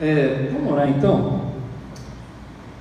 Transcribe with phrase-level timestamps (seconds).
[0.00, 1.42] É, vamos orar então?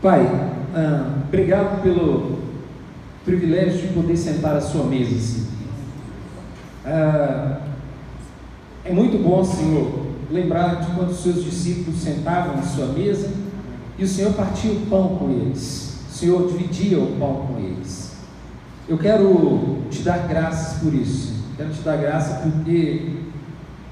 [0.02, 0.25] Pai,
[0.74, 2.40] ah, obrigado pelo
[3.26, 5.50] privilégio de poder sentar à sua mesa, Senhor.
[6.85, 7.58] Ah,
[8.86, 13.29] é muito bom, Senhor, lembrar de quando os seus discípulos sentavam à sua mesa
[13.97, 18.13] e o Senhor partia o pão com eles, o Senhor dividia o pão com eles.
[18.88, 23.17] Eu quero te dar graças por isso, quero te dar graça porque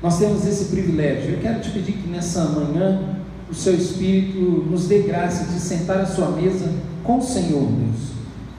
[0.02, 1.34] nós temos esse privilégio.
[1.34, 3.17] Eu quero te pedir que nessa manhã
[3.50, 6.70] o seu Espírito nos dê graça de sentar à sua mesa
[7.04, 8.12] com o Senhor, Deus,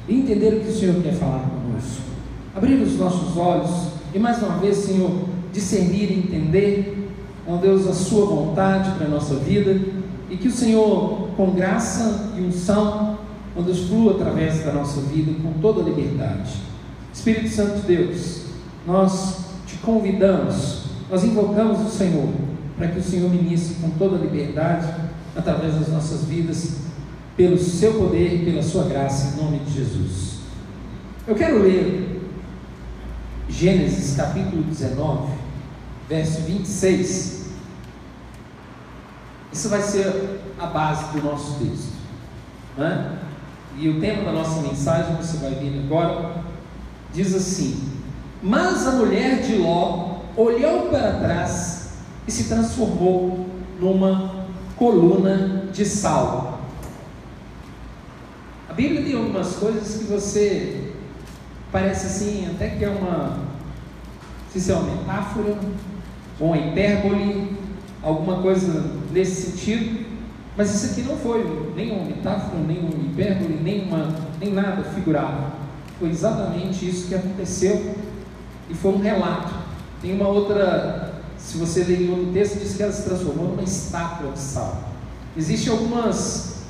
[0.08, 2.02] e entender o que o Senhor quer falar conosco.
[2.56, 5.10] Abrir os nossos olhos e mais uma vez, Senhor,
[5.52, 7.10] discernir e entender,
[7.46, 9.78] ó Deus, a Sua vontade para a nossa vida
[10.30, 13.18] e que o Senhor, com graça e unção,
[13.56, 16.50] ó Deus, flua através da nossa vida com toda a liberdade.
[17.12, 18.42] Espírito Santo de Deus,
[18.86, 22.28] nós te convidamos, nós invocamos o Senhor
[22.78, 24.86] para que o Senhor ministre com toda a liberdade
[25.36, 26.78] através das nossas vidas,
[27.36, 30.38] pelo seu poder e pela sua graça, em nome de Jesus.
[31.26, 32.20] Eu quero ler
[33.48, 35.32] Gênesis capítulo 19,
[36.08, 37.48] verso 26.
[39.52, 41.92] Isso vai ser a base do nosso texto.
[42.76, 43.18] Né?
[43.76, 46.42] E o tema da nossa mensagem, você vai ver agora,
[47.12, 47.88] diz assim:
[48.42, 51.77] Mas a mulher de Ló olhou para trás
[52.28, 53.46] e se transformou
[53.80, 54.44] numa
[54.76, 56.60] coluna de sal.
[58.68, 60.92] A Bíblia tem algumas coisas que você
[61.72, 63.38] parece assim, até que é uma,
[64.52, 65.58] se é uma metáfora,
[66.38, 67.56] ou uma hipérbole,
[68.02, 70.06] alguma coisa nesse sentido,
[70.54, 74.82] mas isso aqui não foi nem uma metáfora, nem uma hipérbole, nem, uma, nem nada
[74.84, 75.50] figurado.
[75.98, 77.94] Foi exatamente isso que aconteceu
[78.68, 79.54] e foi um relato.
[80.02, 81.07] Tem uma outra,
[81.38, 84.82] se você ler em outro texto, diz que ela se transformou numa estátua de sal.
[85.36, 86.64] Existem algumas,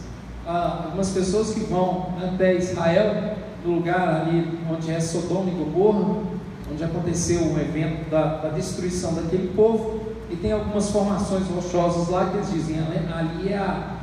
[0.46, 6.22] ah, algumas pessoas que vão até Israel, no lugar ali onde é Sodoma e Gomorra,
[6.70, 12.26] onde aconteceu um evento da, da destruição daquele povo, e tem algumas formações rochosas lá
[12.26, 13.94] que eles dizem, ali, é a,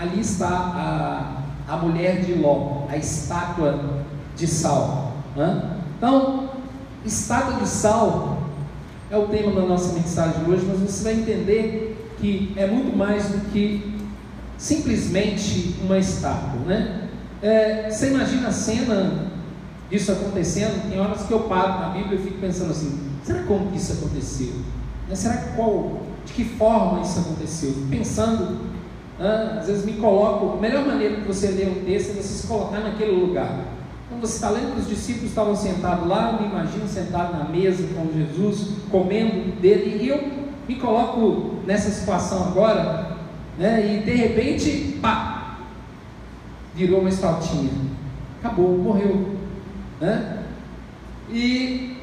[0.00, 3.78] ali está a, a mulher de Ló, a estátua
[4.34, 5.12] de sal.
[5.36, 5.78] Né?
[5.98, 6.48] Então,
[7.04, 8.33] estátua de sal
[9.14, 13.28] é o tema da nossa mensagem hoje, mas você vai entender que é muito mais
[13.28, 13.94] do que
[14.58, 16.58] simplesmente uma estátua.
[16.66, 17.08] Né?
[17.40, 19.30] É, você imagina a cena
[19.88, 20.90] disso acontecendo?
[20.90, 23.92] Tem horas que eu paro na Bíblia e fico pensando assim: será como que isso
[23.92, 24.52] aconteceu?
[25.08, 25.14] Né?
[25.14, 27.72] Será qual, de que forma isso aconteceu?
[27.88, 28.58] Pensando,
[29.16, 29.58] né?
[29.60, 32.46] às vezes me coloco, a melhor maneira de você ler um texto é você se
[32.48, 33.64] colocar naquele lugar.
[34.08, 37.86] Quando você está lendo os discípulos estavam sentados lá, eu me imagino sentado na mesa
[37.94, 43.16] com Jesus, comendo dele, e eu me coloco nessa situação agora,
[43.58, 43.94] né?
[43.94, 45.58] e de repente, pá,
[46.74, 47.70] virou uma estaltinha,
[48.40, 49.36] acabou, morreu.
[50.00, 50.44] Né?
[51.30, 51.96] E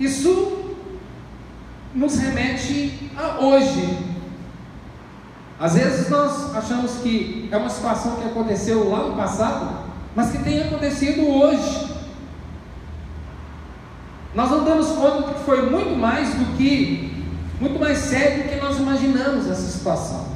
[0.00, 0.74] isso
[1.94, 3.98] nos remete a hoje.
[5.58, 9.73] Às vezes nós achamos que é uma situação que aconteceu lá no passado,
[10.14, 11.94] mas que tem acontecido hoje.
[14.34, 17.24] Nós não damos conta que foi muito mais do que,
[17.60, 20.26] muito mais sério do que nós imaginamos essa situação.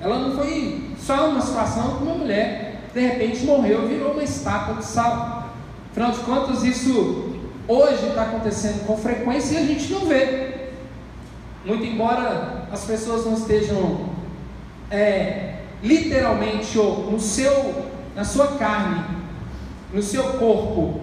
[0.00, 4.76] Ela não foi só uma situação que uma mulher de repente morreu virou uma estátua
[4.76, 5.50] de sal.
[5.90, 7.36] Afinal de contas, isso
[7.68, 10.70] hoje está acontecendo com frequência e a gente não vê.
[11.64, 14.06] Muito embora as pessoas não estejam
[14.90, 19.04] é, literalmente ou no seu, na sua carne,
[19.92, 21.02] no seu corpo,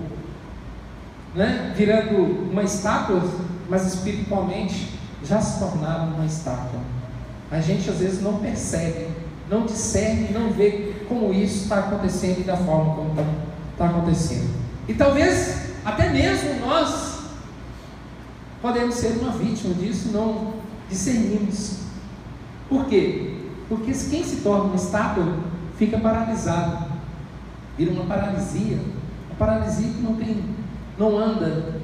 [1.36, 3.22] né, virando uma estátua,
[3.70, 6.80] mas espiritualmente já se tornaram uma estátua.
[7.52, 9.08] A gente às vezes não percebe,
[9.50, 13.24] não discerne, não vê como isso está acontecendo e da forma como está
[13.78, 14.50] tá acontecendo.
[14.88, 17.20] E talvez até mesmo nós
[18.62, 20.54] podemos ser uma vítima disso, não
[20.90, 21.80] discernimos.
[22.68, 23.38] Por quê?
[23.70, 25.38] Porque quem se torna uma estátua
[25.78, 26.93] fica paralisado,
[27.78, 28.78] vira uma paralisia,
[29.30, 30.44] uma paralisia que não tem,
[30.98, 31.82] não anda,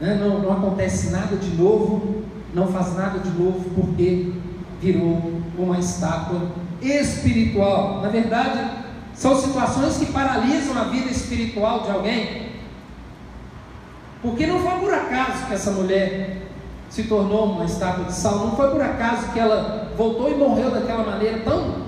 [0.00, 0.14] né?
[0.14, 2.22] não, não acontece nada de novo,
[2.54, 4.32] não faz nada de novo, porque
[4.80, 6.40] virou uma estátua
[6.80, 8.02] espiritual.
[8.02, 8.58] Na verdade,
[9.14, 12.46] são situações que paralisam a vida espiritual de alguém
[14.26, 16.38] porque não foi por acaso que essa mulher
[16.90, 20.70] se tornou uma estátua de sal, não foi por acaso que ela voltou e morreu
[20.70, 21.82] daquela maneira tão,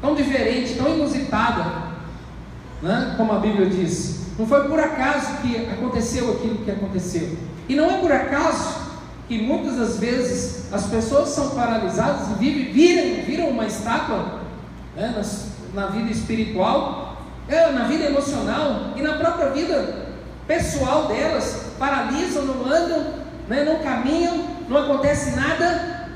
[0.00, 1.89] tão diferente, tão inusitada,
[2.82, 3.14] né?
[3.16, 4.20] como a Bíblia diz.
[4.38, 7.36] Não foi por acaso que aconteceu aquilo que aconteceu.
[7.68, 8.90] E não é por acaso
[9.28, 14.40] que muitas das vezes as pessoas são paralisadas e vivem, viram, viram uma estátua
[14.96, 17.16] né, na, na vida espiritual,
[17.48, 20.08] é, na vida emocional e na própria vida
[20.50, 23.14] pessoal delas, paralisam, não andam,
[23.48, 26.08] né, não caminham, não acontece nada,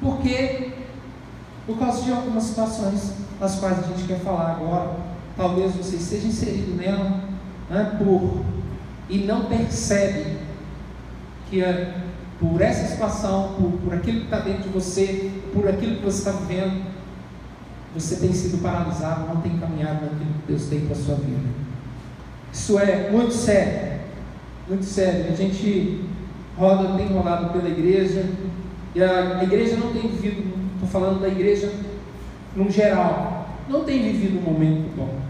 [0.00, 0.72] porque
[1.66, 4.96] por causa de algumas situações das quais a gente quer falar agora,
[5.36, 7.20] talvez você esteja inserido nela,
[7.70, 8.44] né, por
[9.08, 10.38] e não percebe
[11.50, 11.94] que é
[12.40, 16.18] por essa situação, por, por aquilo que está dentro de você, por aquilo que você
[16.18, 16.86] está vivendo,
[17.94, 21.40] você tem sido paralisado, não tem caminhado naquilo que Deus tem para a sua vida.
[22.52, 24.00] Isso é muito sério,
[24.68, 25.30] muito sério.
[25.30, 26.04] A gente
[26.56, 28.24] roda, tem rolado pela igreja,
[28.94, 31.72] e a igreja não tem vivido, estou falando da igreja
[32.56, 35.21] no geral, não tem vivido um momento bom.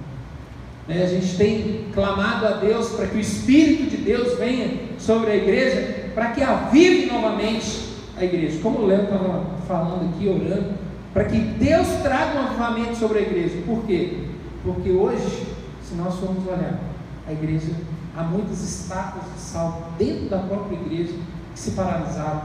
[0.89, 4.69] Né, a gente tem clamado a Deus para que o Espírito de Deus venha
[4.99, 8.59] sobre a igreja, para que avive novamente a igreja.
[8.63, 10.75] Como o Léo estava falando aqui, orando,
[11.13, 13.59] para que Deus traga um avivamento sobre a igreja.
[13.65, 14.25] Por quê?
[14.65, 15.47] Porque hoje,
[15.83, 16.81] se nós formos olhar,
[17.27, 17.71] a igreja,
[18.17, 21.15] há muitas estátuas de sal dentro da própria igreja
[21.53, 22.43] que se paralisaram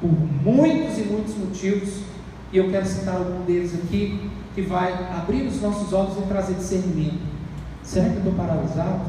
[0.00, 2.00] por muitos e muitos motivos.
[2.52, 6.54] E eu quero citar algum deles aqui, que vai abrir os nossos olhos e trazer
[6.54, 7.35] discernimento.
[7.86, 9.00] Será que eu estou paralisado?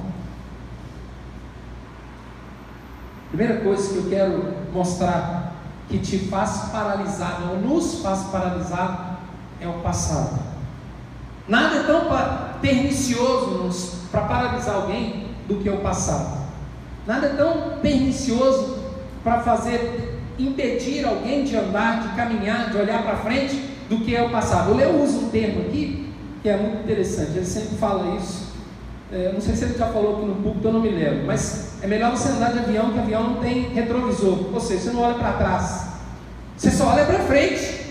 [3.30, 5.56] Primeira coisa que eu quero mostrar
[5.90, 9.18] que te faz paralisado, ou nos faz paralisado,
[9.60, 10.40] é o passado.
[11.48, 12.08] Nada é tão
[12.62, 16.46] pernicioso para paralisar alguém do que o passado.
[17.08, 18.78] Nada é tão pernicioso
[19.24, 23.56] para fazer impedir alguém de andar, de caminhar, de olhar para frente
[23.90, 24.72] do que é o passado.
[24.72, 26.14] O Leo usa um termo aqui
[26.44, 27.32] que é muito interessante.
[27.32, 28.47] Ele sempre fala isso
[29.12, 31.78] é, não sei se ele já falou aqui no público, eu não me lembro, mas
[31.82, 35.02] é melhor você andar de avião, que avião não tem retrovisor, ou seja, você não
[35.02, 35.88] olha para trás,
[36.58, 37.88] você só olha para frente.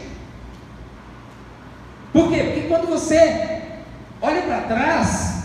[2.13, 2.43] Por quê?
[2.45, 3.63] Porque quando você
[4.21, 5.45] olha para trás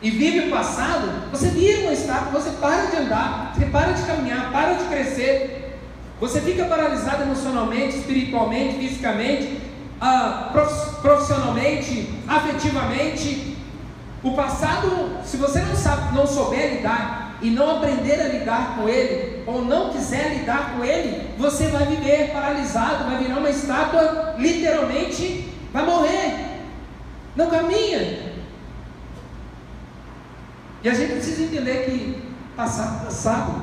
[0.00, 4.02] e vive o passado, você vira uma estátua, você para de andar, você para de
[4.02, 5.78] caminhar, para de crescer,
[6.18, 9.60] você fica paralisado emocionalmente, espiritualmente, fisicamente,
[10.00, 10.50] ah,
[11.02, 13.51] profissionalmente, afetivamente,
[14.22, 18.88] o passado, se você não sabe, não souber lidar e não aprender a lidar com
[18.88, 24.36] ele, ou não quiser lidar com ele, você vai viver paralisado, vai virar uma estátua,
[24.38, 26.60] literalmente vai morrer.
[27.34, 28.32] Não caminha.
[30.84, 32.22] E a gente precisa entender que
[32.56, 33.62] passado, passado,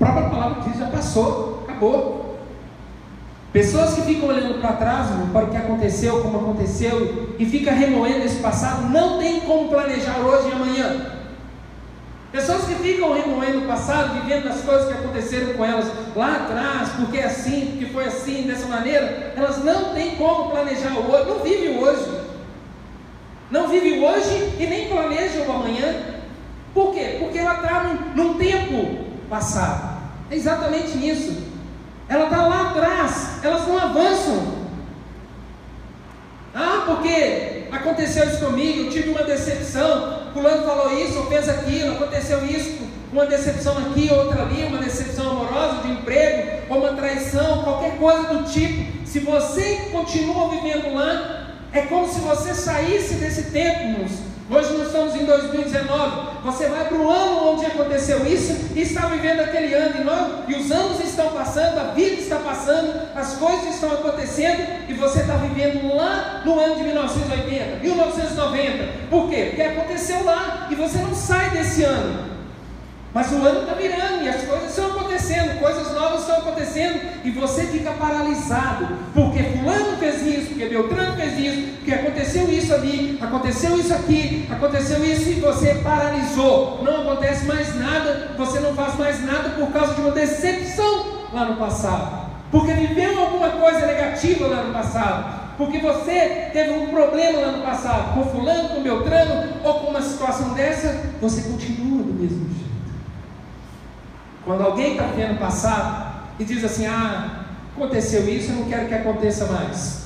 [0.00, 2.21] a própria palavra diz já passou, acabou.
[3.52, 8.24] Pessoas que ficam olhando para trás, para o que aconteceu, como aconteceu, e fica remoendo
[8.24, 11.12] esse passado, não tem como planejar hoje e amanhã.
[12.32, 16.88] Pessoas que ficam remoendo o passado, vivendo as coisas que aconteceram com elas lá atrás,
[16.96, 21.28] porque é assim, porque foi assim, dessa maneira, elas não têm como planejar o hoje,
[21.28, 22.22] não vivem o hoje.
[23.50, 25.94] Não vive o hoje e nem planejam o amanhã.
[26.72, 27.18] Por quê?
[27.20, 30.00] Porque ela está num, num tempo passado.
[30.30, 31.51] É exatamente isso.
[32.12, 34.62] Ela está lá atrás, elas não avançam.
[36.54, 41.92] Ah, porque aconteceu isso comigo, eu tive uma decepção, fulano falou isso, ou fez aquilo,
[41.92, 47.62] aconteceu isso, uma decepção aqui, outra ali, uma decepção amorosa, de emprego, ou uma traição,
[47.62, 49.06] qualquer coisa do tipo.
[49.06, 54.88] Se você continua vivendo lá, é como se você saísse desse tempo, moço Hoje nós
[54.88, 56.42] estamos em 2019.
[56.44, 60.00] Você vai para o ano onde aconteceu isso e está vivendo aquele ano.
[60.00, 64.88] E, nós, e os anos estão passando, a vida está passando, as coisas estão acontecendo
[64.88, 69.08] e você está vivendo lá no ano de 1980, 1990.
[69.08, 69.46] Por quê?
[69.46, 72.31] Porque aconteceu lá e você não sai desse ano.
[73.14, 77.30] Mas o ano está virando e as coisas estão acontecendo, coisas novas estão acontecendo e
[77.30, 83.18] você fica paralisado, porque fulano fez isso, porque Beltrano fez isso, porque aconteceu isso ali,
[83.20, 86.82] aconteceu isso aqui, aconteceu isso e você paralisou.
[86.82, 91.44] Não acontece mais nada, você não faz mais nada por causa de uma decepção lá
[91.44, 95.42] no passado, porque viveu alguma coisa negativa lá no passado.
[95.58, 100.00] Porque você teve um problema lá no passado, com fulano, com Beltrano, ou com uma
[100.00, 102.61] situação dessa, você continua do mesmo jeito.
[104.44, 107.44] Quando alguém está vivendo o passado e diz assim: Ah,
[107.76, 110.02] aconteceu isso, eu não quero que aconteça mais.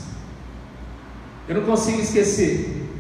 [1.49, 2.91] Eu não consigo esquecer.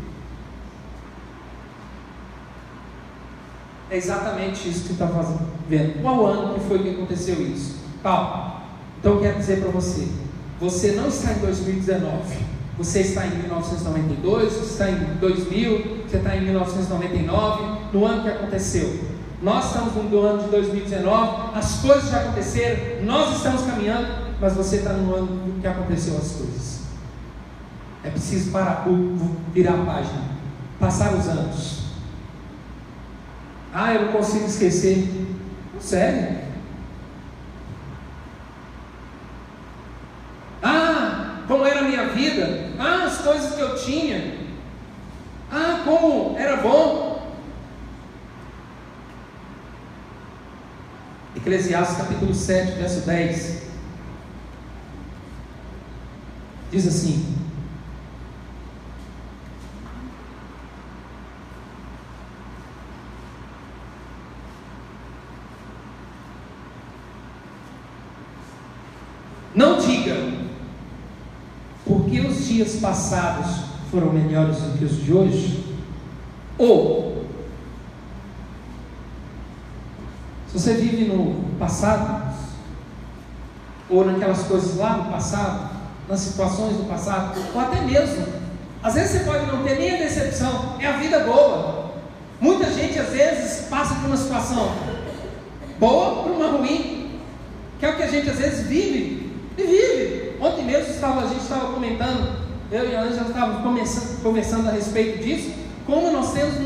[3.90, 5.46] É exatamente isso que está fazendo.
[5.68, 6.00] Vendo.
[6.00, 7.76] Qual ano que foi que aconteceu isso?
[8.02, 8.62] Tal.
[8.98, 10.08] Então eu quero dizer para você:
[10.60, 12.56] você não está em 2019.
[12.78, 18.28] Você está em 1992, você está em 2000, você está em 1999, no ano que
[18.28, 19.15] aconteceu.
[19.46, 24.08] Nós estamos no ano de 2019, as coisas já aconteceram, nós estamos caminhando,
[24.40, 26.80] mas você está no ano que aconteceu as coisas.
[28.02, 28.84] É preciso parar,
[29.52, 30.22] virar a página,
[30.80, 31.84] passar os anos.
[33.72, 35.28] Ah, eu não consigo esquecer.
[35.78, 36.38] Sério?
[40.60, 42.70] Ah, como era a minha vida?
[42.80, 44.38] Ah, as coisas que eu tinha.
[45.52, 47.15] Ah, como era bom.
[51.46, 53.62] Eclesiastes capítulo 7, verso 10.
[56.72, 57.36] Diz assim:
[69.54, 70.48] Não digam,
[71.84, 75.64] porque os dias passados foram melhores do que os de hoje?
[76.58, 77.16] Ou, se
[80.58, 82.34] você vive no passado,
[83.90, 85.70] ou naquelas coisas lá no passado,
[86.08, 88.26] nas situações do passado, ou até mesmo,
[88.82, 91.90] às vezes você pode não ter nem a decepção, é a vida boa.
[92.40, 94.72] Muita gente às vezes passa por uma situação
[95.78, 97.20] boa para uma ruim,
[97.78, 100.36] que é o que a gente às vezes vive e vive.
[100.40, 102.34] Ontem mesmo estava, a gente estava comentando,
[102.72, 105.50] eu e a Ângela estávamos conversando a respeito disso,
[105.84, 106.58] como nós temos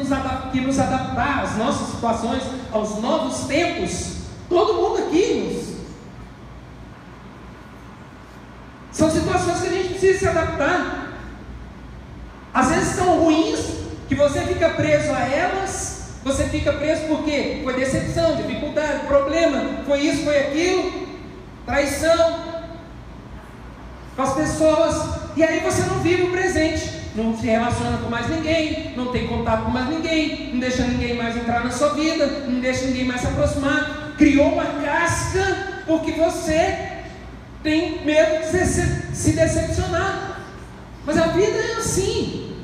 [0.51, 2.43] que nos adaptar às nossas situações,
[2.73, 4.17] aos novos tempos.
[4.49, 5.71] Todo mundo aqui nos.
[8.93, 11.13] São situações que a gente precisa se adaptar.
[12.53, 13.61] Às vezes são ruins,
[14.09, 20.01] que você fica preso a elas, você fica preso porque foi decepção, dificuldade, problema, foi
[20.01, 21.09] isso, foi aquilo,
[21.65, 22.41] traição,
[24.17, 28.29] com as pessoas, e aí você não vive o presente, não se relaciona com mais
[28.29, 32.27] ninguém, não tem contato com mais ninguém, não deixa ninguém mais entrar na sua vida,
[32.47, 36.89] não deixa ninguém mais se aproximar, criou uma casca porque você
[37.63, 40.41] tem medo de se, se decepcionar.
[41.05, 42.57] Mas a vida é assim.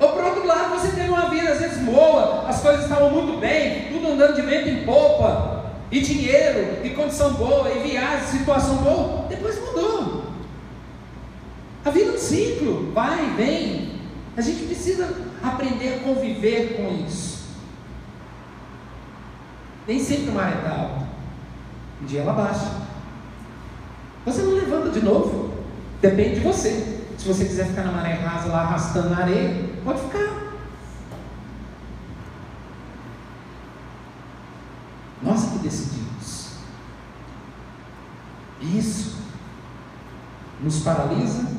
[0.00, 3.38] Ou por outro lado, você teve uma vida às vezes boa, as coisas estavam muito
[3.40, 8.76] bem, tudo andando de vento em popa, e dinheiro, e condição boa, e viagem, situação
[8.76, 10.17] boa, depois mudou.
[11.84, 14.00] A vida é um ciclo, vai, vem.
[14.36, 17.38] A gente precisa aprender a conviver com isso.
[19.86, 21.06] Nem sempre o mar está alto.
[22.02, 22.82] Um dia ela baixa.
[24.24, 25.54] Você não levanta de novo.
[26.00, 27.00] Depende de você.
[27.16, 30.38] Se você quiser ficar na maré rasa lá arrastando na areia, pode ficar.
[35.22, 36.52] Nós é que decidimos.
[38.60, 39.18] Isso
[40.60, 41.57] nos paralisa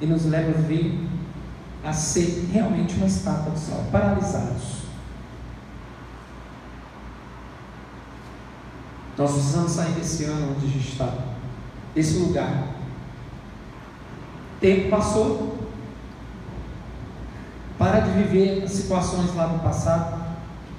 [0.00, 1.08] e nos leva a vir
[1.84, 4.80] a ser realmente uma estátua de sal, paralisados.
[9.16, 11.12] Nós precisamos sair desse ano onde a gente está,
[11.94, 12.68] desse lugar.
[14.60, 15.58] Tempo passou.
[17.78, 20.22] Para de viver as situações lá no passado,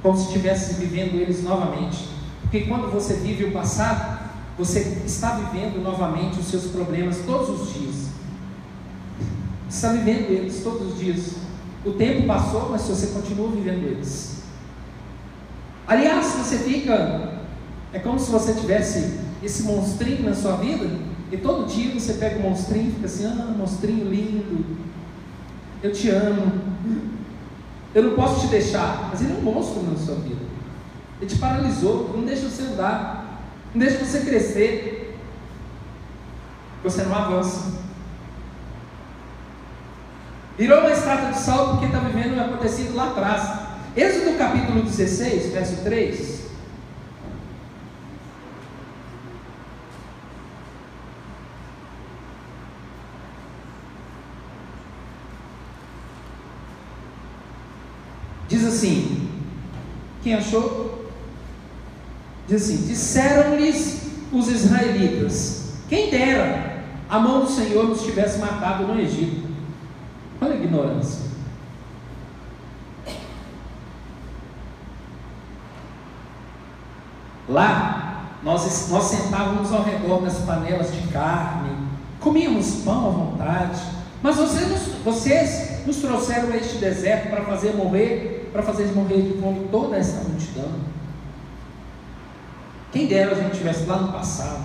[0.04, 2.08] como se estivesse vivendo eles novamente.
[2.42, 4.20] Porque quando você vive o passado,
[4.58, 8.11] você está vivendo novamente os seus problemas todos os dias.
[9.72, 11.36] Está vivendo eles todos os dias.
[11.86, 14.44] O tempo passou, mas você continua vivendo eles.
[15.88, 17.40] Aliás, você fica.
[17.94, 20.88] É como se você tivesse esse monstrinho na sua vida,
[21.32, 24.66] e todo dia você pega o monstrinho e fica assim: ah, monstrinho lindo,
[25.82, 26.52] eu te amo,
[27.96, 29.08] eu não posso te deixar.
[29.10, 30.42] Mas ele é um monstro na sua vida.
[31.22, 33.42] Ele te paralisou, não deixa você andar,
[33.74, 35.18] não deixa você crescer.
[36.84, 37.91] Você não avança.
[40.62, 43.50] Virou uma estátua de sal porque está vivendo o acontecido lá atrás.
[43.98, 46.42] Êxodo capítulo 16, verso 3.
[58.48, 59.32] Diz assim:
[60.22, 61.12] quem achou?
[62.48, 69.02] Diz assim: disseram-lhes os israelitas: quem dera a mão do Senhor nos tivesse matado no
[69.02, 69.51] Egito.
[70.42, 71.32] Olha a ignorância.
[77.48, 81.76] Lá, nós, nós sentávamos ao redor das panelas de carne,
[82.20, 83.82] comíamos pão à vontade,
[84.24, 89.22] mas vocês nos, vocês nos trouxeram a este deserto para fazer morrer, para fazer morrer
[89.22, 90.72] de fome toda essa multidão.
[92.92, 94.64] Quem dera a gente estivesse lá no passado,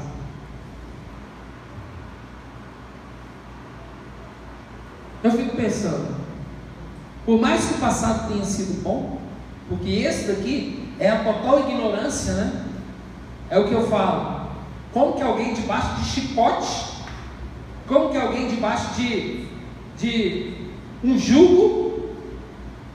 [5.36, 6.16] fico pensando,
[7.24, 9.18] por mais que o passado tenha sido bom,
[9.68, 12.64] porque esse daqui é a total ignorância, né?
[13.50, 14.46] É o que eu falo.
[14.92, 16.86] Como que alguém debaixo de chicote,
[18.18, 19.46] alguém debaixo de,
[19.98, 20.54] de
[21.02, 22.10] um jugo,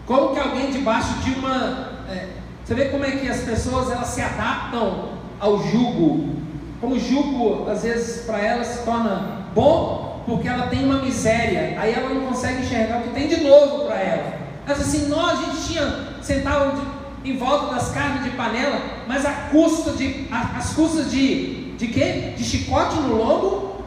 [0.05, 1.89] como que alguém debaixo de uma.
[2.09, 2.29] É,
[2.63, 6.35] você vê como é que as pessoas elas se adaptam ao jugo.
[6.79, 11.77] Como o jugo, às vezes, para elas se torna bom, porque ela tem uma miséria,
[11.77, 14.33] aí ela não consegue enxergar o que tem de novo para ela.
[14.65, 16.81] Mas assim, nós a gente tinha sentado
[17.25, 21.87] em volta das carnes de panela, mas a custa de, a, as custas de, de
[21.87, 22.33] quê?
[22.37, 23.83] De chicote no lombo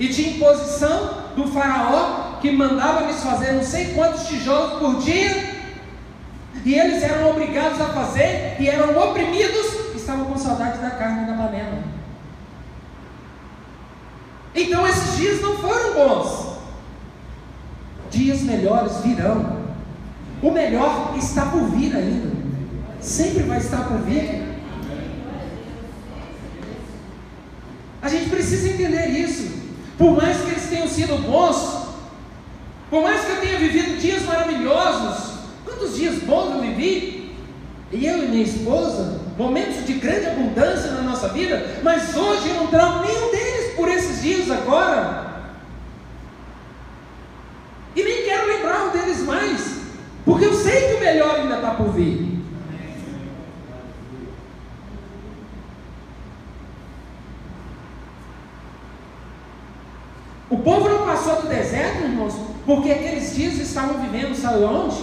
[0.00, 5.56] e de imposição do faraó que mandava eles fazer não sei quantos tijolos por dia,
[6.64, 11.36] e eles eram obrigados a fazer e eram oprimidos, estavam com saudade da carne na
[11.36, 11.96] panela.
[14.56, 16.46] Então esses dias não foram bons.
[18.10, 19.66] Dias melhores virão.
[20.42, 22.34] O melhor está por vir ainda.
[23.00, 24.42] Sempre vai estar por vir.
[28.00, 29.54] A gente precisa entender isso.
[29.98, 31.86] Por mais que eles tenham sido bons,
[32.88, 35.34] por mais que eu tenha vivido dias maravilhosos,
[35.64, 37.34] quantos dias bons eu vivi?
[37.92, 42.54] E eu e minha esposa, momentos de grande abundância na nossa vida, mas hoje eu
[42.56, 43.45] não trago nenhum deles
[43.76, 45.26] por esses dias agora.
[47.94, 49.80] E nem quero lembrar deles mais,
[50.24, 52.36] porque eu sei que o melhor ainda está por vir.
[60.48, 64.96] O povo não passou do deserto, irmãos, porque aqueles dias estavam vivendo, sabe onde?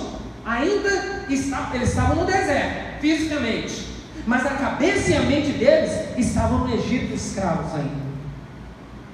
[0.46, 3.88] Ainda está, eles estavam no deserto, fisicamente.
[4.26, 8.03] Mas a cabeça e a mente deles estavam no Egito escravos ainda.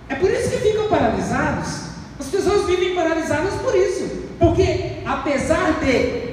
[0.10, 1.89] É por isso que ficam paralisados.
[2.20, 4.28] As pessoas vivem paralisadas por isso.
[4.39, 6.30] Porque apesar de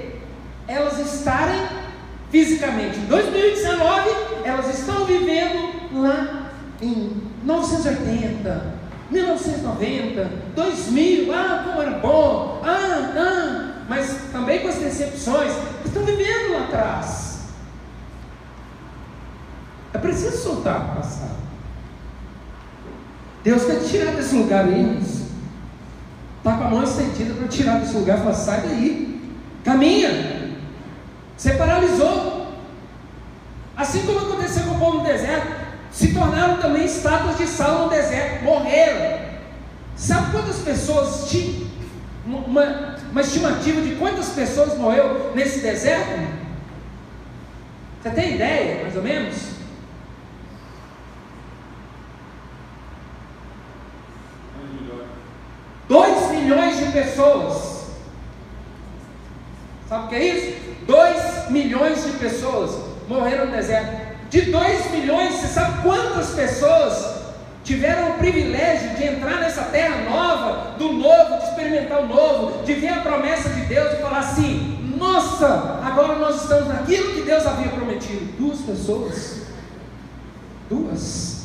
[0.66, 1.68] elas estarem
[2.30, 4.10] fisicamente em 2019,
[4.44, 8.74] elas estão vivendo lá em 1980,
[9.10, 15.52] 1990, 2000, ah, como era bom, ah, ah, mas também com as decepções,
[15.84, 17.40] estão vivendo lá atrás.
[19.94, 21.45] É preciso soltar o passado.
[23.46, 24.98] Deus quer te tirar desse lugar aí,
[26.38, 29.20] está com a mão estendida para tirar desse lugar falar: sai daí,
[29.62, 30.50] caminha.
[31.36, 32.48] Você paralisou.
[33.76, 35.46] Assim como aconteceu com o povo no deserto,
[35.92, 39.20] se tornaram também estátuas de sal no deserto, morreram.
[39.94, 41.32] Sabe quantas pessoas,
[42.26, 46.20] uma, uma estimativa de quantas pessoas morreu nesse deserto?
[48.02, 49.55] Você tem ideia, mais ou menos?
[56.46, 57.86] Milhões de pessoas.
[59.88, 60.56] Sabe o que é isso?
[60.86, 62.78] Dois milhões de pessoas
[63.08, 64.06] morreram no deserto.
[64.30, 67.16] De 2 milhões, você sabe quantas pessoas
[67.62, 72.74] tiveram o privilégio de entrar nessa terra nova, do novo, de experimentar o novo, de
[72.74, 77.46] ver a promessa de Deus e falar assim: nossa, agora nós estamos naquilo que Deus
[77.46, 78.32] havia prometido.
[78.38, 79.42] Duas pessoas.
[80.68, 81.35] Duas.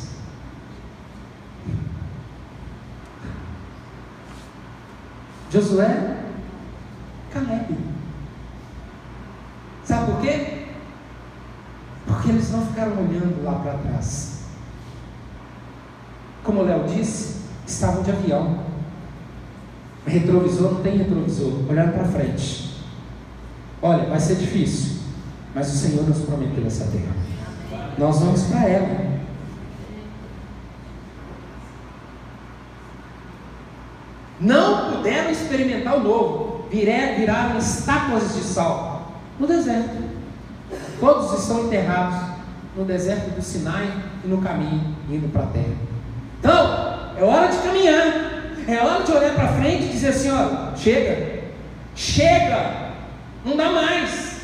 [5.52, 6.16] Josué,
[7.30, 7.76] Caleb.
[9.84, 10.66] Sabe por quê?
[12.06, 14.44] Porque eles não ficaram olhando lá para trás.
[16.42, 18.60] Como o Léo disse, estavam de avião.
[20.06, 22.82] Retrovisor não tem retrovisor, olhando para frente.
[23.82, 25.02] Olha, vai ser difícil,
[25.54, 27.14] mas o Senhor nos prometeu essa terra.
[27.98, 29.11] Nós vamos para ela.
[34.42, 40.02] Não puderam experimentar o novo, viraram estátuas de sal no deserto.
[40.98, 42.18] Todos estão enterrados
[42.76, 43.88] no deserto do Sinai
[44.24, 45.76] e no caminho indo para a terra.
[46.40, 48.32] Então, é hora de caminhar.
[48.66, 51.44] É hora de olhar para frente e dizer assim: ó, chega,
[51.94, 52.90] chega,
[53.44, 54.42] não dá mais.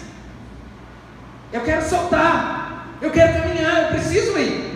[1.53, 4.68] Eu quero soltar, eu quero caminhar, eu preciso ir.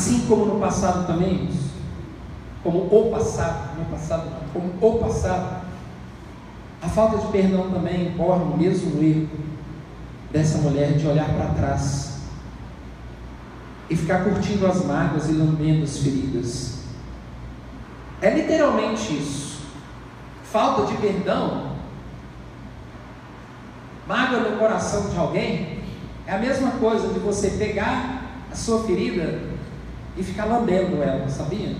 [0.00, 1.46] Assim como no passado também,
[2.62, 5.66] como o passado, no passado como o passado.
[6.80, 9.28] A falta de perdão também incorre no mesmo erro
[10.32, 12.20] dessa mulher de olhar para trás
[13.90, 16.78] e ficar curtindo as mágoas e lambendo as feridas.
[18.22, 19.60] É literalmente isso.
[20.44, 21.72] Falta de perdão,
[24.08, 25.84] mágoa no coração de alguém,
[26.26, 29.49] é a mesma coisa de você pegar a sua ferida
[30.16, 31.74] e ficar lambendo ela, sabia?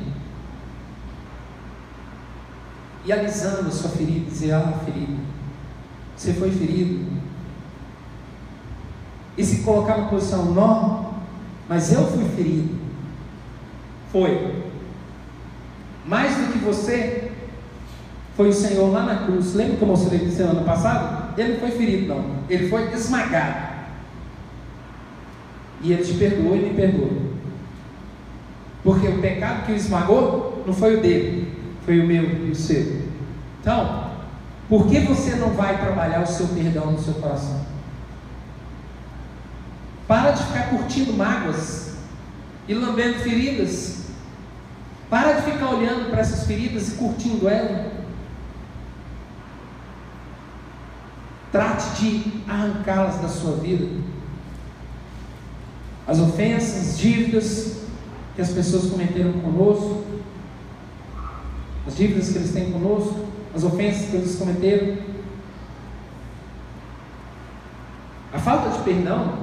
[3.04, 5.18] e alisando a sua ferida, dizer: Ah, ferida,
[6.16, 7.10] você foi ferido.
[9.38, 11.14] se colocar na posição, não,
[11.68, 12.78] mas eu fui ferido.
[14.12, 14.64] Foi.
[16.04, 17.30] Mais do que você,
[18.36, 19.54] foi o Senhor lá na cruz.
[19.54, 21.34] Lembra que eu mostrei semana passada?
[21.38, 22.24] Ele não foi ferido, não.
[22.48, 23.70] Ele foi esmagado.
[25.82, 27.29] E ele te perdoou e me perdoou.
[28.82, 31.52] Porque o pecado que o esmagou não foi o dele,
[31.84, 33.02] foi o meu e o seu.
[33.60, 34.10] Então,
[34.68, 37.66] por que você não vai trabalhar o seu perdão no seu coração?
[40.06, 41.94] Para de ficar curtindo mágoas
[42.66, 44.06] e lambendo feridas.
[45.08, 47.92] Para de ficar olhando para essas feridas e curtindo elas.
[51.52, 53.86] Trate de arrancá-las da sua vida.
[56.06, 57.79] As ofensas, dívidas
[58.40, 60.02] que as pessoas cometeram conosco,
[61.86, 64.96] as dívidas que eles têm conosco, as ofensas que eles cometeram.
[68.32, 69.40] A falta de perdão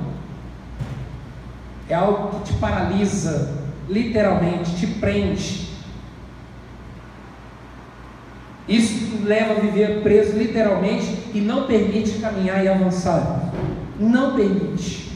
[1.87, 3.55] é algo que te paralisa,
[3.87, 5.67] literalmente, te prende.
[8.67, 13.51] Isso leva a viver preso literalmente e não permite caminhar e avançar.
[13.99, 15.06] Não permite.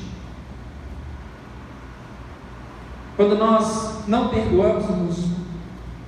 [3.21, 5.25] Quando nós não perdoamos,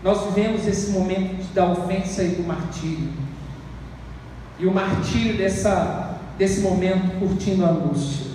[0.01, 3.13] nós vivemos esse momento da ofensa e do martírio.
[4.57, 8.31] E o martírio dessa, desse momento curtindo a angústia.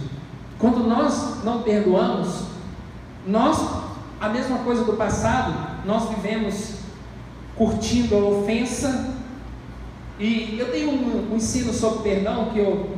[0.61, 2.45] Quando nós não perdoamos,
[3.27, 3.59] nós,
[4.21, 6.75] a mesma coisa do passado, nós vivemos
[7.57, 9.13] curtindo a ofensa.
[10.21, 12.91] E eu tenho um, um ensino sobre perdão que eu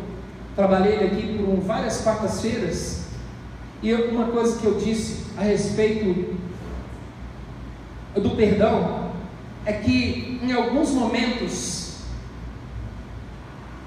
[0.55, 3.00] trabalhei aqui por várias quartas-feiras.
[3.83, 6.39] E uma coisa que eu disse a respeito
[8.15, 9.11] do perdão
[9.65, 11.97] é que em alguns momentos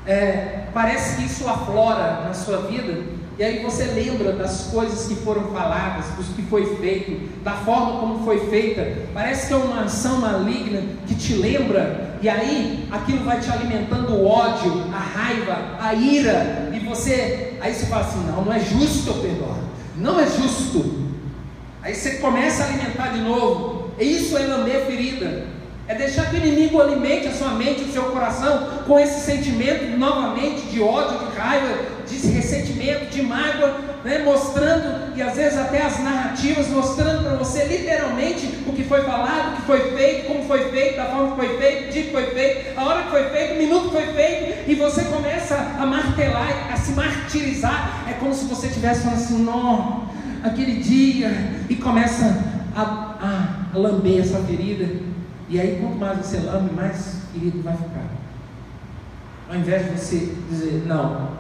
[0.06, 5.16] é, parece que isso aflora na sua vida e aí você lembra das coisas que
[5.16, 9.08] foram faladas, dos que foi feito, da forma como foi feita.
[9.12, 14.14] Parece que é uma ação maligna que te lembra, e aí aquilo vai te alimentando
[14.14, 18.60] o ódio, a raiva, a ira, e você, aí você fala assim: não, não é
[18.60, 19.58] justo eu perdoar,
[20.04, 21.02] não é justo.
[21.82, 23.90] Aí você começa a alimentar de novo.
[23.98, 25.46] Isso é lamber ferida.
[25.88, 29.98] É deixar que o inimigo alimente a sua mente, o seu coração com esse sentimento
[29.98, 31.78] novamente de ódio, de raiva,
[32.22, 34.20] de ressentimento, de mágoa, né?
[34.20, 39.54] mostrando, e às vezes até as narrativas, mostrando para você literalmente o que foi falado,
[39.54, 42.12] o que foi feito, como foi feito, da forma que foi feito, o dia que
[42.12, 45.56] foi feito, a hora que foi feito, o minuto que foi feito, e você começa
[45.56, 48.06] a martelar, a se martirizar.
[48.10, 50.08] É como se você estivesse falando assim, não,
[50.44, 51.32] aquele dia,
[51.70, 52.44] e começa
[52.76, 54.88] a, a lamber essa ferida.
[55.50, 58.06] E aí, quanto mais você lambe, mais querido vai ficar.
[59.50, 61.32] Ao invés de você dizer, não,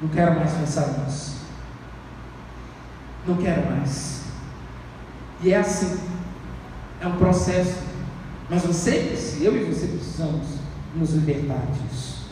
[0.00, 1.36] não quero mais pensar nisso.
[3.26, 4.22] Não quero mais.
[5.42, 6.00] E é assim.
[7.00, 7.78] É um processo.
[8.48, 10.46] Mas você, eu e você precisamos
[10.94, 12.28] nos libertar disso.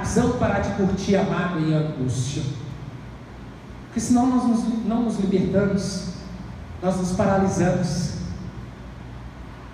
[0.00, 2.42] Precisamos parar de curtir a mágoa e a angústia.
[3.86, 6.14] Porque senão nós nos, não nos libertamos,
[6.82, 8.14] nós nos paralisamos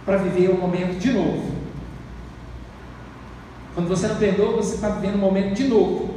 [0.04, 1.54] para viver o momento de novo.
[3.74, 6.09] Quando você não perdoa, você está vivendo o momento de novo.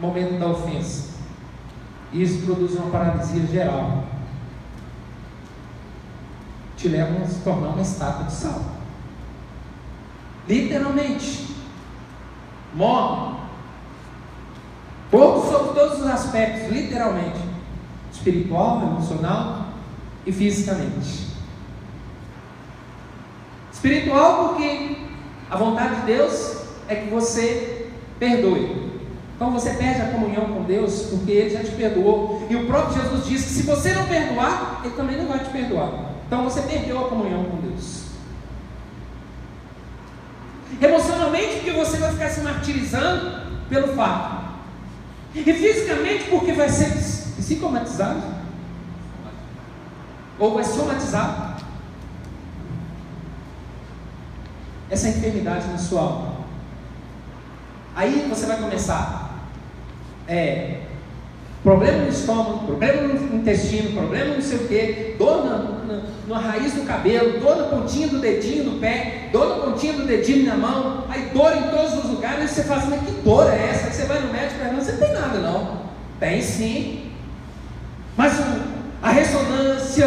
[0.00, 1.10] Momento da ofensa.
[2.12, 4.04] Isso produz uma paralisia geral.
[6.76, 8.62] Te leva a se tornar uma estátua de sal.
[10.48, 11.54] Literalmente.
[12.74, 13.36] Morre.
[15.10, 17.40] Pouco sobre todos os aspectos, literalmente.
[18.12, 19.66] Espiritual, emocional
[20.24, 21.30] e fisicamente.
[23.72, 24.96] Espiritual, porque
[25.50, 28.79] a vontade de Deus é que você perdoe.
[29.40, 32.46] Então você perde a comunhão com Deus porque Ele já te perdoou.
[32.50, 35.48] E o próprio Jesus disse que se você não perdoar, Ele também não vai te
[35.48, 36.10] perdoar.
[36.26, 38.02] Então você perdeu a comunhão com Deus.
[40.78, 44.50] Emocionalmente, porque você vai ficar se martirizando pelo fato.
[45.34, 46.92] E fisicamente, porque vai ser
[47.38, 48.22] psicomatizado.
[50.38, 51.50] Ou vai somatizado.
[54.90, 56.34] essa enfermidade na sua alma.
[57.94, 59.19] Aí você vai começar.
[60.30, 60.76] É,
[61.60, 65.58] problema no estômago, problema no intestino, problema não sei o que, dor na,
[65.92, 69.94] na, na, raiz do cabelo, dor na pontinha do dedinho do pé, dor na pontinha
[69.94, 73.00] do dedinho na mão, aí dor em todos os lugares, aí você fala assim, mas
[73.00, 73.88] que dor é essa?
[73.88, 75.80] Aí você vai no médico e pergunta, você não tem nada não.
[76.20, 77.10] Tem sim.
[78.16, 78.40] Mas
[79.02, 80.06] a ressonância,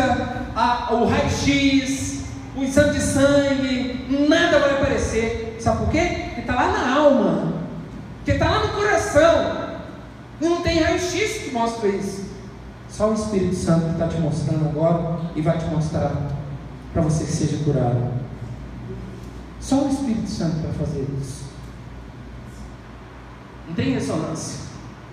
[0.55, 2.23] a, o raio-x,
[2.55, 5.57] o exame de sangue, nada vai aparecer.
[5.59, 6.27] Sabe por quê?
[6.27, 7.53] Porque está lá na alma,
[8.17, 9.62] porque está lá no coração.
[10.43, 12.25] Não tem raio-x que mostra isso.
[12.89, 16.11] Só o Espírito Santo está te mostrando agora e vai te mostrar
[16.91, 18.11] para você que seja curado.
[19.61, 21.45] Só o Espírito Santo para fazer isso.
[23.69, 24.59] Não tem ressonância.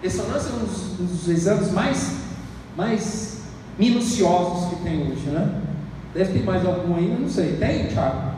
[0.03, 2.17] Ressonância é um dos, um dos exames mais,
[2.77, 3.39] mais
[3.79, 5.63] minuciosos que tem hoje, né?
[6.13, 7.57] Deve ter mais algum aí, não sei.
[7.57, 8.33] Tem, Thiago?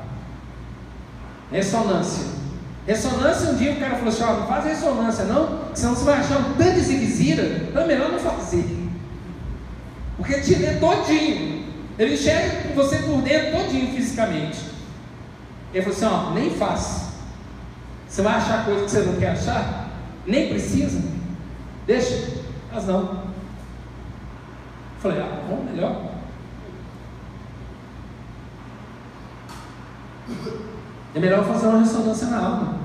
[1.50, 2.41] Ressonância.
[2.86, 6.18] Ressonância, um dia o cara falou assim: ó, não faz ressonância não, senão você vai
[6.18, 8.64] achar um tanto de ziquezira, então é melhor não fazer.
[10.16, 11.62] Porque te vê todinho.
[11.98, 14.58] Ele enxerga você por dentro todinho fisicamente.
[15.72, 17.12] Ele falou assim: ó, nem faça.
[18.08, 19.88] Você vai achar coisa que você não quer achar?
[20.26, 21.02] Nem precisa.
[21.86, 22.42] Deixa.
[22.72, 23.22] Mas não.
[25.00, 26.12] Falei, ah, bom, melhor.
[31.14, 32.79] É melhor fazer uma ressonância na alma.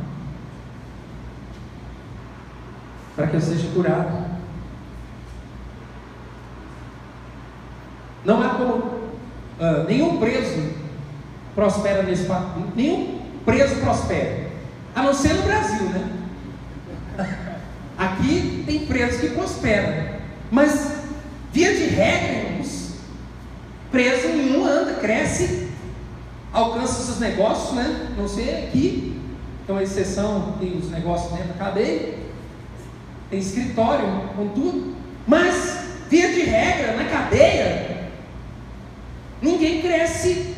[3.15, 4.25] Para que eu seja curado.
[8.25, 8.97] Não há como.
[9.59, 10.73] Uh, nenhum preso
[11.55, 12.45] prospera nesse país.
[12.75, 14.47] Nenhum preso prospera.
[14.93, 16.11] A não ser no Brasil, né?
[17.97, 20.19] Aqui tem preso que prospera.
[20.51, 20.97] Mas,
[21.51, 22.47] via de regra,
[23.91, 25.66] preso nenhum anda, cresce
[26.51, 28.13] alcança seus negócios, né?
[28.17, 29.19] Não sei aqui,
[29.65, 32.15] tem uma exceção, tem os negócios dentro da cadeia,
[33.29, 34.95] tem escritório com tudo,
[35.27, 35.79] mas
[36.09, 38.09] via de regra, na cadeia,
[39.41, 40.55] ninguém cresce,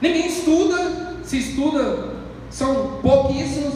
[0.00, 2.14] ninguém estuda, se estuda,
[2.50, 3.74] são pouquíssimos,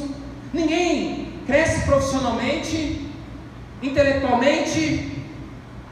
[0.52, 3.08] ninguém cresce profissionalmente,
[3.82, 5.10] intelectualmente,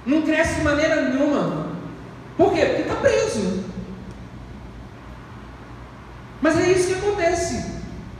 [0.07, 1.69] não cresce de maneira nenhuma.
[2.37, 2.65] Por quê?
[2.65, 3.65] Porque está preso.
[6.49, 7.63] Mas é isso que acontece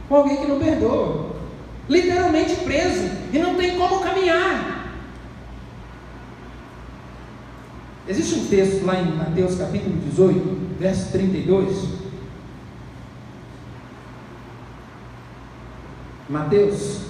[0.07, 1.31] com alguém que não perdoa.
[1.89, 4.93] Literalmente preso e não tem como caminhar.
[8.07, 11.89] Existe um texto lá em Mateus capítulo 18, verso 32.
[16.29, 17.09] Mateus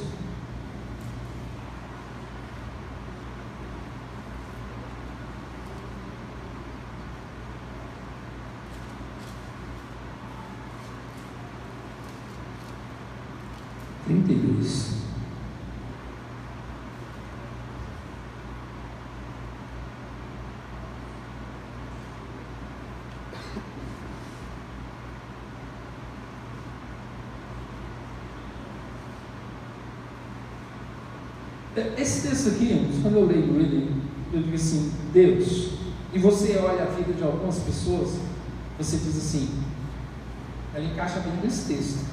[14.09, 14.99] 32.
[31.97, 33.91] Esse texto aqui, quando eu leio ele,
[34.33, 35.71] eu digo assim: Deus,
[36.13, 38.11] e você olha a vida de algumas pessoas,
[38.79, 39.51] você diz assim,
[40.73, 42.07] ela encaixa bem nesse texto.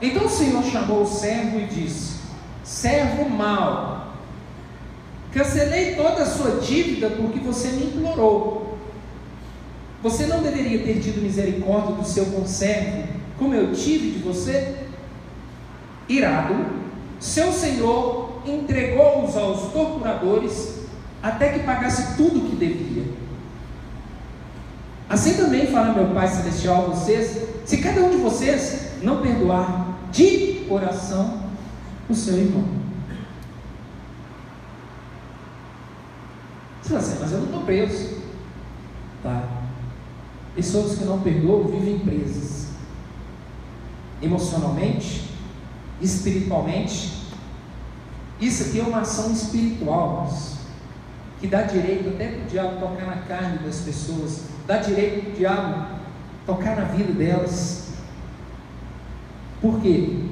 [0.00, 2.20] Então o Senhor chamou o servo e disse:
[2.62, 4.12] Servo mau,
[5.32, 8.78] cancelei toda a sua dívida porque você me implorou.
[10.02, 14.76] Você não deveria ter tido misericórdia do seu conservo, como eu tive de você?
[16.08, 16.54] Irado,
[17.18, 20.80] seu senhor entregou-os aos torturadores
[21.22, 23.04] até que pagasse tudo o que devia.
[25.08, 29.98] Assim também fala meu Pai Celestial a vocês: se cada um de vocês não perdoar
[30.10, 31.42] de coração
[32.08, 32.64] o seu irmão.
[36.82, 38.16] Você vai dizer, mas eu não estou preso.
[39.22, 39.42] Tá?
[40.54, 42.68] Pessoas que não perdoam vivem presas.
[44.22, 45.28] Emocionalmente,
[46.00, 47.25] espiritualmente.
[48.40, 50.28] Isso aqui é uma ação espiritual,
[51.40, 55.30] que dá direito até para o diabo tocar na carne das pessoas, dá direito para
[55.30, 55.86] o diabo
[56.46, 57.88] tocar na vida delas.
[59.60, 60.26] Por quê?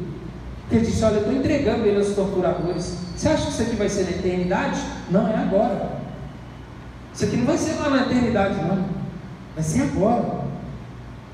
[0.61, 2.99] Porque ele disse: Olha, eu estou entregando ele aos torturadores.
[3.17, 4.81] Você acha que isso aqui vai ser na eternidade?
[5.11, 5.99] Não, é agora.
[7.15, 8.85] Isso aqui não vai ser lá na eternidade, não.
[9.55, 10.45] Vai ser agora.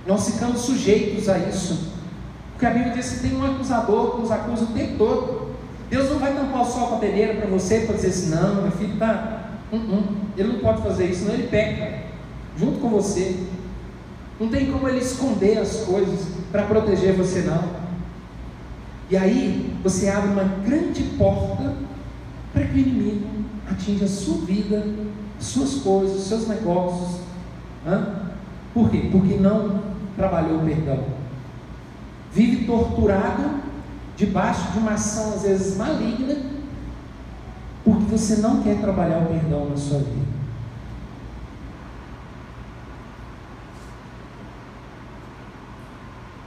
[0.06, 1.92] Nós ficamos sujeitos a isso.
[2.52, 5.39] Porque a Bíblia diz que tem um acusador que nos acusa o tempo todo.
[5.90, 8.62] Deus não vai tampar o sol com a peneira para você para dizer assim: Não,
[8.62, 9.50] meu filho está.
[9.72, 10.02] Uh -uh.
[10.36, 11.34] Ele não pode fazer isso, não.
[11.34, 12.04] Ele peca
[12.56, 13.36] junto com você.
[14.38, 17.62] Não tem como ele esconder as coisas para proteger você, não.
[19.10, 21.74] E aí você abre uma grande porta
[22.52, 23.26] para que o inimigo
[23.68, 24.86] atinja a sua vida,
[25.38, 27.20] suas coisas, seus negócios.
[27.86, 28.30] Hã?
[28.72, 29.08] Por quê?
[29.10, 29.82] Porque não
[30.16, 31.04] trabalhou o perdão.
[32.32, 33.59] Vive torturado
[34.20, 36.36] debaixo de uma ação às vezes maligna,
[37.82, 40.28] porque você não quer trabalhar o perdão na sua vida.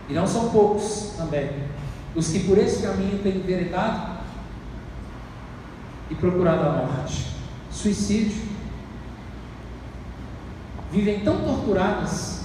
[0.08, 1.50] E não são poucos também
[2.16, 4.14] os que por esse caminho têm enveredado,
[6.12, 7.34] e procurado a morte.
[7.72, 8.54] Suicídio.
[10.92, 12.44] Vivem tão torturadas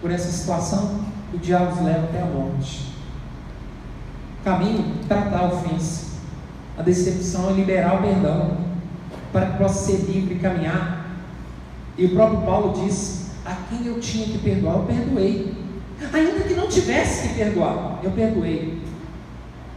[0.00, 2.79] por essa situação que o diabo os leva até a morte.
[4.44, 6.10] Caminho, tratar a ofensa.
[6.78, 8.56] A decepção é liberar o perdão
[9.32, 11.06] para que possa ser livre e caminhar.
[11.96, 15.54] E o próprio Paulo diz: a quem eu tinha que perdoar, eu perdoei.
[16.12, 18.80] Ainda que não tivesse que perdoar, eu perdoei.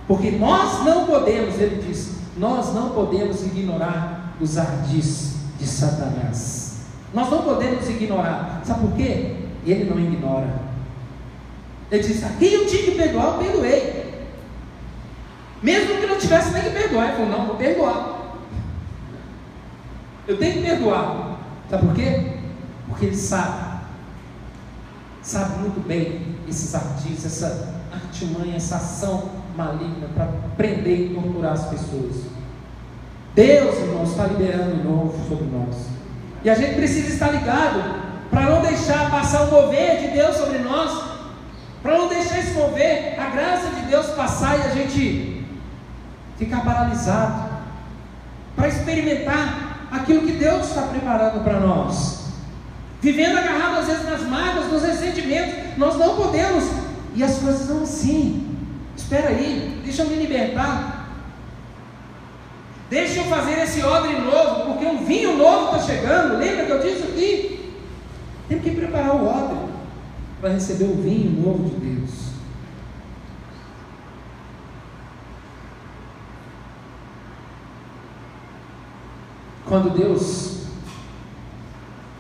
[0.08, 6.78] Porque nós não podemos, ele diz, nós não podemos ignorar os ardis de Satanás.
[7.14, 8.62] Nós não podemos ignorar.
[8.64, 9.36] Sabe por quê?
[9.66, 10.62] Ele não ignora.
[11.92, 14.03] Ele diz: a quem eu tinha que perdoar, eu perdoei.
[15.64, 17.06] Mesmo que não tivesse nem que perdoar.
[17.06, 18.36] Ele falou: não, vou perdoar.
[20.28, 21.40] Eu tenho que perdoar.
[21.70, 22.32] Sabe por quê?
[22.90, 23.74] Porque ele sabe.
[25.22, 31.66] Sabe muito bem esses ardis, essa artimanha, essa ação maligna para prender e torturar as
[31.68, 32.26] pessoas.
[33.34, 35.88] Deus, irmãos, está liberando novo sobre nós.
[36.44, 37.82] E a gente precisa estar ligado
[38.30, 41.04] para não deixar passar o mover de Deus sobre nós,
[41.82, 45.33] para não deixar esse mover, a graça de Deus passar e a gente
[46.38, 47.54] ficar paralisado,
[48.56, 52.24] para experimentar aquilo que Deus está preparando para nós.
[53.02, 56.64] Vivendo agarrado às vezes nas mágoas, nos ressentimentos, nós não podemos,
[57.16, 58.58] e as coisas são assim.
[58.96, 61.10] Espera aí, deixa eu me libertar.
[62.90, 66.38] Deixa eu fazer esse odre novo, porque um vinho novo está chegando.
[66.38, 67.74] Lembra que eu disse aqui?
[68.48, 69.58] Tem que preparar o odre
[70.40, 72.33] para receber o vinho novo de Deus.
[79.74, 80.68] Quando Deus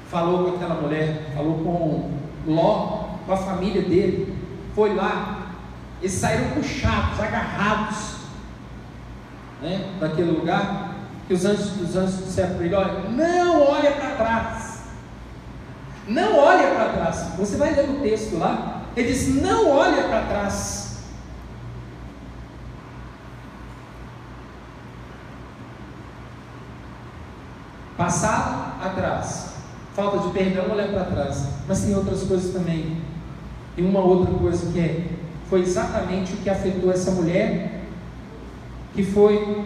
[0.09, 4.35] falou com aquela mulher, falou com Ló, com a família dele,
[4.73, 5.43] foi lá
[6.01, 8.15] eles saíram puxados, agarrados
[9.61, 10.95] né, daquele lugar.
[11.27, 14.83] Que os anjos, os anjos disseram para ele: olha, não olha para trás.
[16.07, 17.29] Não olha para trás.
[17.37, 18.81] Você vai ler o texto lá.
[18.97, 20.83] Ele diz: não olha para trás.
[27.95, 29.53] Passado, atrás.
[29.95, 31.47] Falta de perdão, olhar para trás.
[31.67, 32.97] Mas tem outras coisas também.
[33.77, 35.07] E uma outra coisa que é
[35.49, 37.83] foi exatamente o que afetou essa mulher,
[38.95, 39.65] que foi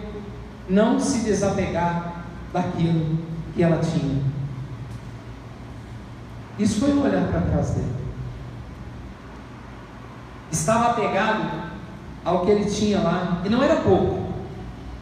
[0.68, 3.18] não se desapegar daquilo
[3.54, 4.22] que ela tinha.
[6.58, 7.92] Isso foi um olhar para trás dele.
[10.50, 11.70] Estava apegado
[12.24, 14.28] ao que ele tinha lá, e não era pouco,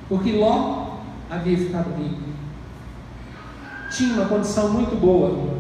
[0.09, 0.99] porque Ló
[1.31, 2.36] havia ficado rico.
[3.97, 5.57] Tinha uma condição muito boa.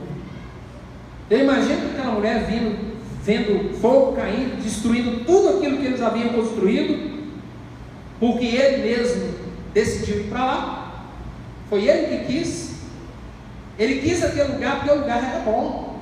[1.30, 2.96] Eu imagino aquela mulher vindo
[3.26, 7.26] vendo fogo caindo, destruindo tudo aquilo que eles haviam construído,
[8.20, 9.34] porque ele mesmo
[9.74, 11.06] decidiu ir para lá.
[11.68, 12.76] Foi ele que quis.
[13.76, 16.00] Ele quis aquele lugar porque o lugar era bom.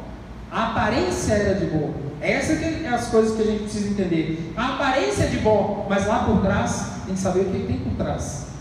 [0.51, 1.95] A aparência era de bom.
[2.21, 4.53] Essas é as coisas que a gente precisa entender.
[4.57, 7.79] A aparência é de bom, mas lá por trás, tem que saber o que tem
[7.79, 8.54] por trás.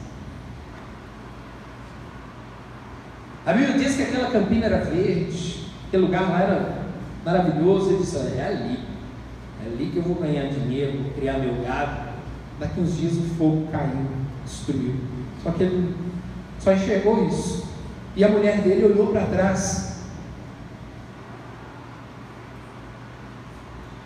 [3.45, 6.75] A Bíblia diz que aquela campina era verde, aquele lugar lá era
[7.25, 7.89] maravilhoso.
[7.89, 8.79] Ele disse: Olha, é ali,
[9.63, 12.13] é ali que eu vou ganhar dinheiro, vou criar meu gado.
[12.60, 14.08] Daqui uns dias o fogo caiu,
[14.45, 14.95] destruiu.
[15.43, 15.95] Só que ele
[16.60, 17.67] só enxergou isso.
[18.15, 20.03] E a mulher dele olhou para trás.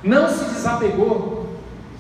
[0.03, 1.57] Não se desapegou,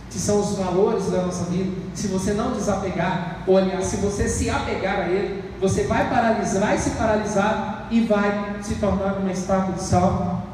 [0.09, 1.71] que são os valores da nossa vida.
[1.93, 6.77] Se você não desapegar, olhar, se você se apegar a ele, você vai paralisar, vai
[6.77, 10.47] se paralisar e vai se tornar uma estátua de sal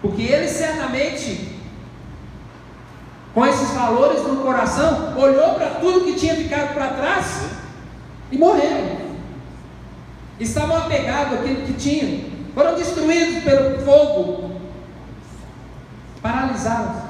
[0.00, 1.58] porque ele certamente,
[3.34, 7.48] com esses valores no coração, olhou para tudo que tinha ficado para trás
[8.30, 8.98] e morreram.
[10.38, 14.52] Estavam apegados àquilo que tinham, foram destruídos pelo fogo,
[16.22, 17.02] paralisados.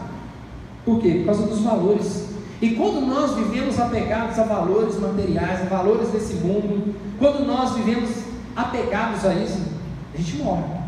[0.84, 1.16] Por quê?
[1.18, 2.37] Por causa dos valores.
[2.60, 8.10] E quando nós vivemos apegados a valores materiais, a valores desse mundo, quando nós vivemos
[8.56, 9.62] apegados a isso,
[10.12, 10.78] a gente morre.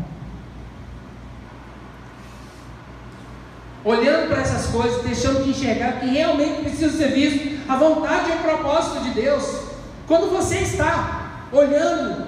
[3.83, 8.33] olhando para essas coisas, deixando de enxergar que realmente precisa ser visto a vontade e
[8.33, 9.61] o propósito de Deus.
[10.07, 12.27] Quando você está olhando,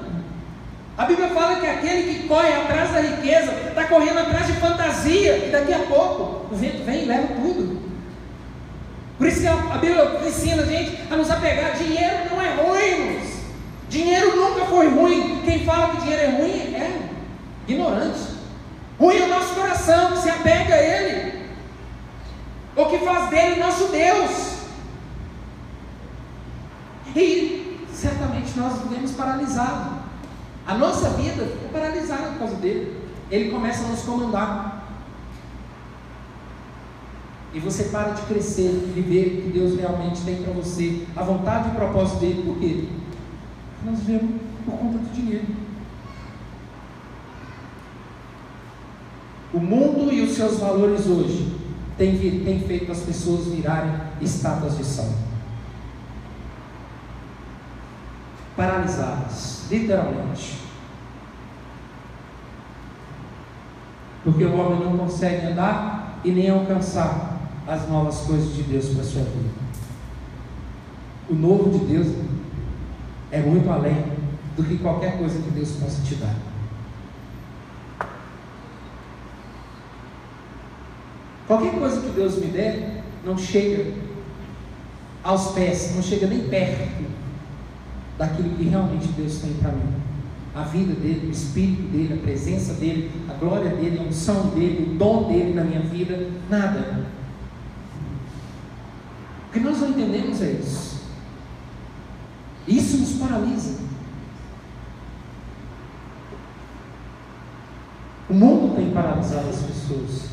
[0.98, 5.38] a Bíblia fala que aquele que corre atrás da riqueza está correndo atrás de fantasia,
[5.38, 7.83] e daqui a pouco o vento vem e leva tudo.
[9.18, 11.74] Por isso que a Bíblia ensina a gente a nos apegar.
[11.78, 13.20] Dinheiro não é ruim.
[13.90, 15.42] Dinheiro nunca foi ruim.
[15.46, 17.10] Quem fala que dinheiro é ruim é
[17.68, 18.34] ignorante.
[19.00, 21.44] Ruim é o nosso coração que se apega a ele
[22.76, 24.54] o que faz dele nosso Deus.
[27.16, 30.02] E certamente nós vivemos paralisados.
[30.66, 33.04] A nossa vida ficou paralisada por causa dele.
[33.30, 34.73] Ele começa a nos comandar.
[37.54, 41.22] E você para de crescer, de viver o que Deus realmente tem para você, a
[41.22, 42.86] vontade e o propósito dele, por quê?
[43.86, 45.46] Nós vivemos por conta do dinheiro.
[49.54, 51.56] O mundo e os seus valores hoje
[51.96, 55.14] têm, têm feito as pessoas virarem estátuas de sal.
[58.58, 60.60] Paralisadas, literalmente.
[64.24, 67.33] Porque o homem não consegue andar e nem alcançar
[67.68, 69.50] as novas coisas de Deus para a sua vida.
[71.30, 72.08] O novo de Deus
[73.32, 74.04] é muito além
[74.56, 76.36] do que qualquer coisa que Deus possa te dar.
[81.48, 83.94] Qualquer coisa que Deus me der não chega
[85.24, 87.04] aos pés, não chega nem perto
[88.18, 89.94] daquilo que realmente Deus tem para mim.
[90.56, 94.92] A vida dele, o espírito dele, a presença dele, a glória dele, a unção dele,
[94.92, 97.08] o dom dele na minha vida, nada.
[99.54, 101.04] Que nós não entendemos é isso.
[102.68, 103.80] Isso nos paralisa.
[108.30, 110.30] O mundo tem paralisado as pessoas.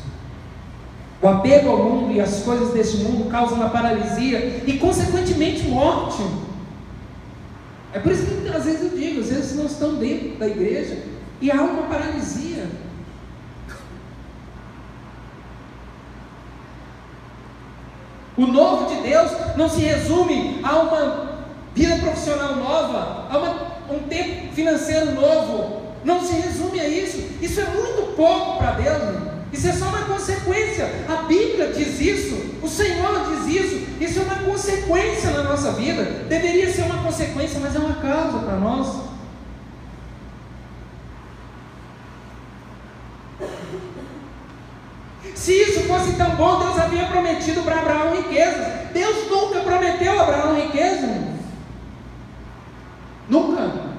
[1.21, 6.23] O apego ao mundo e as coisas deste mundo causam uma paralisia e, consequentemente, morte.
[7.93, 11.03] É por isso que às vezes eu digo, às vezes nós estamos dentro da igreja
[11.39, 12.67] e há uma paralisia.
[18.35, 18.89] O novo
[19.61, 21.31] não se resume a uma
[21.75, 25.81] vida profissional nova, a uma, um tempo financeiro novo.
[26.03, 27.23] Não se resume a isso.
[27.39, 29.21] Isso é muito pouco para Deus.
[29.53, 30.89] Isso é só uma consequência.
[31.07, 33.87] A Bíblia diz isso, o Senhor diz isso.
[33.99, 36.03] Isso é uma consequência na nossa vida.
[36.27, 39.11] Deveria ser uma consequência, mas é uma causa para nós.
[45.35, 48.91] Se isso fosse tão bom, Deus havia prometido para Abraão riquezas.
[48.93, 51.07] Deus nunca prometeu a Abraão riqueza.
[53.29, 53.91] Nunca.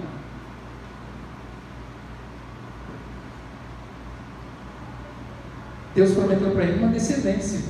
[5.95, 7.61] Deus prometeu para ele uma descendência.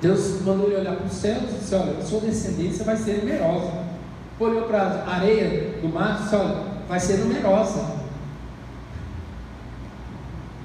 [0.00, 3.70] Deus mandou ele olhar para os céus e disse: Olha, sua descendência vai ser numerosa.
[4.40, 6.56] Olhou para a areia do mar e disse: Olha,
[6.88, 8.01] vai ser numerosa.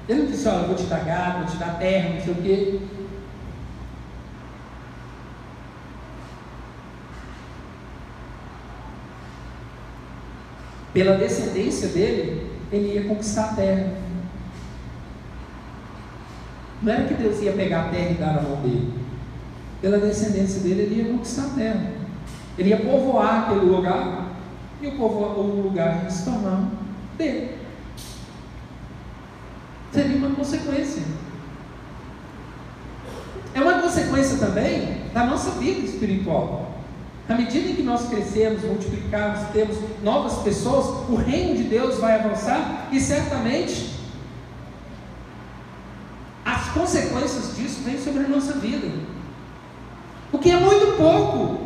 [0.08, 2.36] Ele não disse: Olha, vou te dar gado, vou te dar terra, não sei o
[2.36, 2.80] quê.
[10.94, 13.92] Pela descendência dele, ele ia conquistar a terra.
[16.82, 18.94] Não era que Deus ia pegar a terra e dar na mão dele.
[19.82, 21.92] Pela descendência dele, ele ia conquistar a terra.
[22.56, 24.28] Ele ia povoar aquele lugar
[24.80, 26.70] e o, povo, o lugar ia se tornar
[27.16, 27.57] dele.
[29.98, 31.02] Seria uma consequência.
[33.52, 36.78] É uma consequência também da nossa vida espiritual.
[37.28, 42.88] À medida que nós crescemos, multiplicamos, temos novas pessoas, o reino de Deus vai avançar
[42.92, 43.98] e certamente
[46.44, 48.86] as consequências disso vêm sobre a nossa vida.
[50.30, 51.58] O que é muito pouco.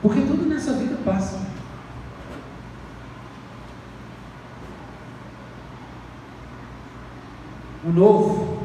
[0.00, 1.56] Porque tudo nessa vida passa.
[7.85, 8.58] O novo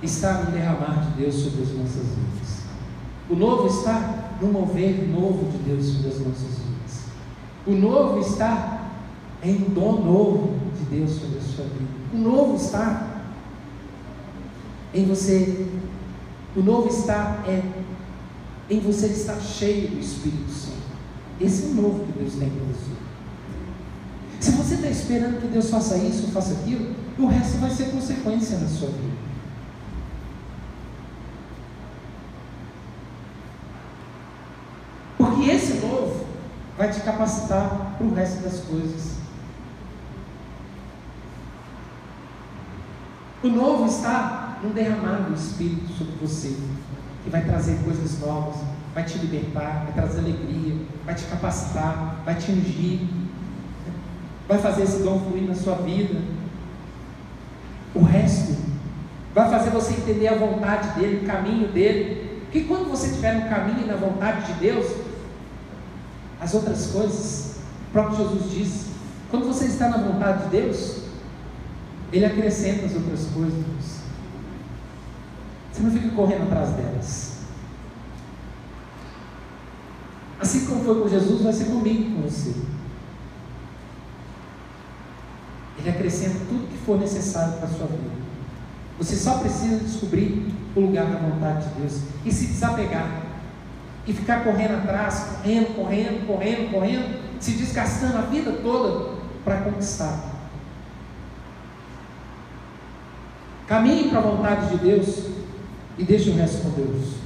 [0.00, 2.62] está no derramar de Deus sobre as nossas vidas.
[3.28, 7.04] O novo está no mover novo de Deus sobre as nossas vidas.
[7.66, 8.90] O novo está
[9.42, 11.90] em um dom novo de Deus sobre a sua vida.
[12.14, 13.24] O novo está
[14.94, 15.66] em você.
[16.56, 17.62] O novo está é,
[18.70, 20.78] em você estar cheio do Espírito Santo.
[21.40, 22.90] Esse é o novo que Deus tem para você.
[24.68, 28.68] Você está esperando que Deus faça isso, faça aquilo, o resto vai ser consequência na
[28.68, 29.16] sua vida.
[35.16, 36.26] Porque esse novo
[36.76, 39.14] vai te capacitar para o resto das coisas.
[43.42, 46.54] O novo está no derramar do Espírito sobre você,
[47.24, 48.56] que vai trazer coisas novas,
[48.94, 53.08] vai te libertar, vai trazer alegria, vai te capacitar, vai te ungir,
[54.48, 56.18] vai fazer esse dom fluir na sua vida.
[57.94, 58.56] O resto
[59.34, 62.40] vai fazer você entender a vontade dele, o caminho dele.
[62.44, 64.86] Porque quando você estiver no caminho e na vontade de Deus,
[66.40, 67.56] as outras coisas,
[67.88, 68.86] o próprio Jesus disse,
[69.30, 71.02] quando você está na vontade de Deus,
[72.10, 73.98] Ele acrescenta as outras coisas.
[75.70, 77.38] Você não fica correndo atrás delas.
[80.40, 82.54] Assim como foi com Jesus, vai ser comigo, com você.
[85.78, 88.10] Ele acrescenta tudo que for necessário para a sua vida.
[88.98, 93.22] Você só precisa descobrir o lugar da vontade de Deus e se desapegar.
[94.06, 100.18] E ficar correndo atrás, correndo, correndo, correndo, correndo, se desgastando a vida toda para conquistar.
[103.66, 105.26] Caminhe para a vontade de Deus
[105.98, 107.18] e deixe o resto com Deus.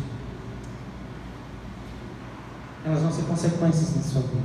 [2.85, 4.43] Elas vão ser consequências na sua vida.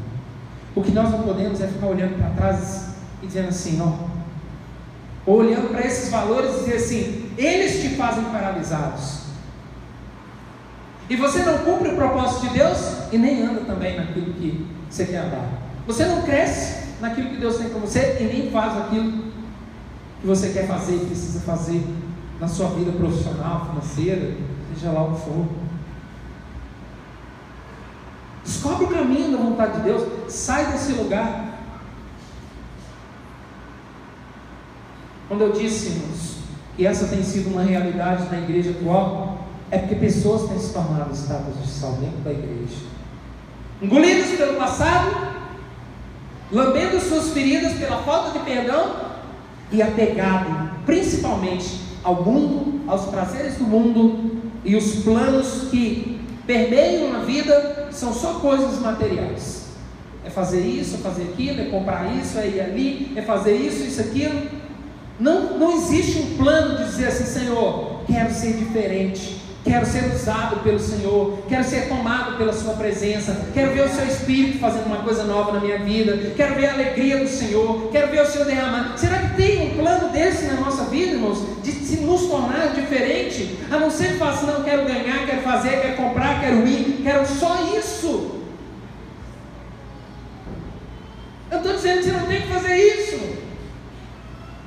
[0.76, 3.82] O que nós não podemos é ficar olhando para trás e dizendo assim.
[5.26, 9.28] Ou olhando para esses valores e dizer assim, eles te fazem paralisados.
[11.09, 12.80] E você não cumpre o propósito de Deus
[13.11, 15.47] e nem anda também naquilo que você quer andar.
[15.86, 19.24] Você não cresce naquilo que Deus tem com você e nem faz aquilo
[20.20, 21.82] que você quer fazer e precisa fazer
[22.39, 24.36] na sua vida profissional, financeira,
[24.74, 25.45] seja lá o que for.
[28.43, 31.47] Descobre o caminho da vontade de Deus, sai desse lugar.
[35.28, 36.38] Quando eu disse, irmãos,
[36.75, 41.11] que essa tem sido uma realidade na igreja atual, é porque pessoas têm se tornado
[41.13, 42.86] estátuas de sal dentro da igreja,
[43.82, 45.36] engolidos pelo passado,
[46.51, 48.95] lambendo suas feridas pela falta de perdão
[49.71, 57.19] e apegado principalmente ao mundo, aos prazeres do mundo e os planos que permeiam a
[57.19, 59.67] vida são só coisas materiais.
[60.23, 63.84] É fazer isso, é fazer aquilo, é comprar isso, é ir ali, é fazer isso,
[63.84, 64.57] isso, aquilo.
[65.20, 70.57] Não, não existe um plano de dizer assim, Senhor, quero ser diferente, quero ser usado
[70.57, 74.97] pelo Senhor, quero ser tomado pela Sua presença, quero ver o Seu Espírito fazendo uma
[74.97, 78.45] coisa nova na minha vida, quero ver a alegria do Senhor, quero ver o Senhor
[78.45, 78.95] derramar.
[78.95, 83.57] Será que tem um plano desse na nossa vida, irmãos, de se nos tornar diferente?
[83.72, 87.26] A não ser que faça, não, quero ganhar, quero fazer, quero comprar, quero ir, quero
[87.26, 88.38] só isso.
[91.49, 93.47] Eu estou dizendo que você não tem que fazer isso.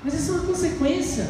[0.04, 1.28] Mas isso é uma consequência.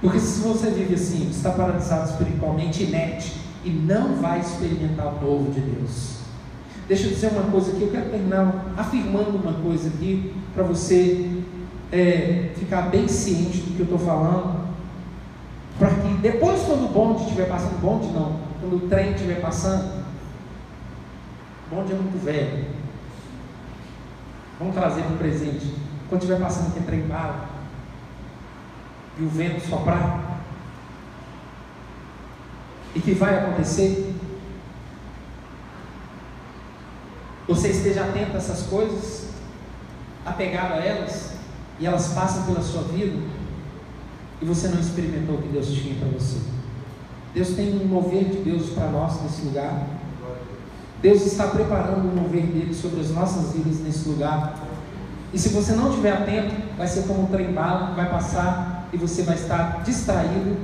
[0.00, 5.52] Porque se você vive assim, está paralisado espiritualmente, inerte, e não vai experimentar o novo
[5.52, 6.16] de Deus.
[6.88, 11.30] Deixa eu dizer uma coisa aqui, eu quero terminar afirmando uma coisa aqui, para você
[11.92, 14.66] é, ficar bem ciente do que eu estou falando,
[15.78, 20.01] para que depois, quando o bonde estiver passando, bonde não, quando o trem estiver passando,
[21.72, 22.66] bonde é muito velho,
[24.58, 25.74] vamos trazer para o presente,
[26.08, 27.48] quando estiver passando aqui, trem bala,
[29.18, 30.42] e o vento soprar,
[32.94, 34.14] e que vai acontecer,
[37.48, 39.30] você esteja atento a essas coisas,
[40.26, 41.36] apegado a elas,
[41.80, 43.18] e elas passam pela sua vida,
[44.42, 46.38] e você não experimentou o que Deus tinha para você.
[47.34, 50.01] Deus tem um mover de Deus para nós nesse lugar.
[51.02, 54.54] Deus está preparando um mover dele sobre as nossas vidas nesse lugar.
[55.34, 58.88] E se você não estiver atento, vai ser como um trem bala que vai passar
[58.92, 60.56] e você vai estar distraído.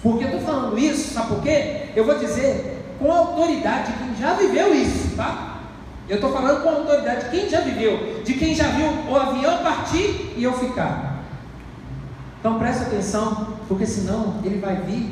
[0.00, 1.88] Porque eu estou falando isso, sabe por quê?
[1.96, 5.58] Eu vou dizer com autoridade de quem já viveu isso, tá?
[6.08, 9.58] Eu estou falando com autoridade de quem já viveu, de quem já viu o avião
[9.62, 11.24] partir e eu ficar.
[12.38, 15.10] Então preste atenção, porque senão ele vai vir,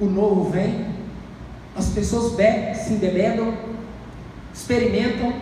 [0.00, 0.91] o novo vem,
[1.76, 3.54] as pessoas bebem, se embebedam,
[4.52, 5.32] experimentam,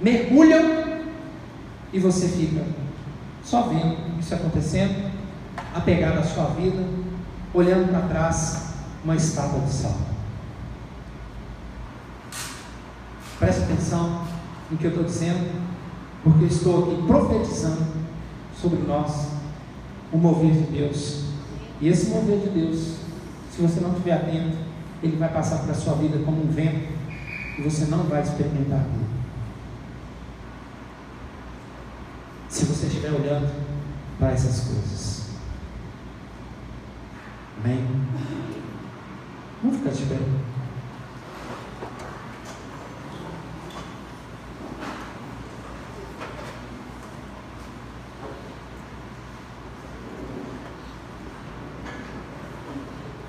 [0.00, 0.86] mergulham
[1.92, 2.64] e você fica
[3.44, 5.10] só vendo isso acontecendo,
[5.72, 6.84] apegado à sua vida,
[7.54, 8.74] olhando para trás,
[9.04, 9.96] uma estátua de sal.
[13.38, 14.26] Preste atenção
[14.70, 15.62] no que eu estou dizendo,
[16.24, 17.86] porque eu estou aqui profetizando
[18.60, 19.28] sobre nós
[20.12, 21.26] o mover de Deus.
[21.80, 22.96] E esse mover de Deus,
[23.50, 24.56] se você não estiver atento,
[25.02, 26.92] ele vai passar para a sua vida como um vento
[27.58, 29.06] e você não vai experimentar dele.
[32.48, 33.52] Se você estiver olhando
[34.18, 35.26] para essas coisas.
[37.62, 37.84] Amém?
[39.62, 40.16] Vamos ficar de pé.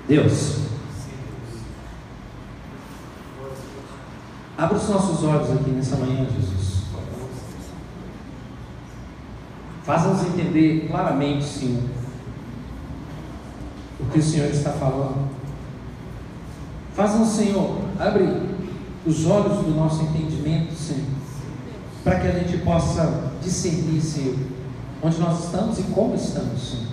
[0.08, 0.56] Deus,
[4.56, 6.82] abra os nossos olhos aqui nessa manhã, Jesus.
[9.84, 11.82] Faça-nos entender claramente, Senhor,
[14.00, 15.28] o que o Senhor está falando.
[16.94, 18.24] Faça-nos, Senhor, abre
[19.06, 21.06] os olhos do nosso entendimento, Senhor,
[22.04, 24.36] para que a gente possa discernir, Senhor,
[25.02, 26.88] onde nós estamos e como estamos, Senhor.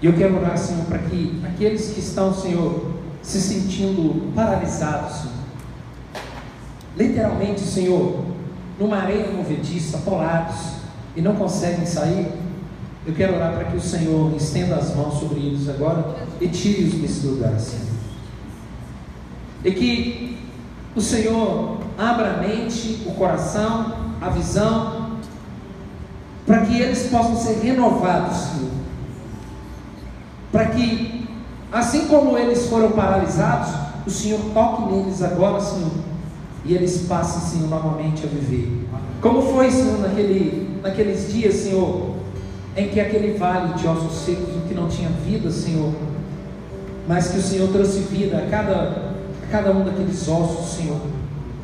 [0.00, 5.37] E eu quero orar, Senhor, para que aqueles que estão, Senhor, se sentindo paralisados, Senhor,
[6.96, 8.24] literalmente, Senhor,
[8.78, 10.78] numa areia movediça, atolados,
[11.16, 12.32] e não conseguem sair,
[13.06, 16.94] eu quero orar para que o Senhor estenda as mãos sobre eles agora e tire-os
[16.94, 17.86] desse lugar, Senhor.
[19.64, 20.38] E que
[20.94, 25.12] o Senhor abra a mente, o coração, a visão,
[26.46, 28.70] para que eles possam ser renovados, Senhor.
[30.52, 31.28] Para que,
[31.72, 33.70] assim como eles foram paralisados,
[34.06, 35.90] o Senhor toque neles agora, Senhor,
[36.64, 38.86] e eles passem, Senhor, novamente a viver.
[39.20, 42.14] Como foi, Senhor, naquele, naqueles dias, Senhor,
[42.76, 45.92] em que aquele vale de ossos secos, que não tinha vida, Senhor,
[47.06, 51.00] mas que o Senhor trouxe vida a cada, a cada um daqueles ossos, Senhor.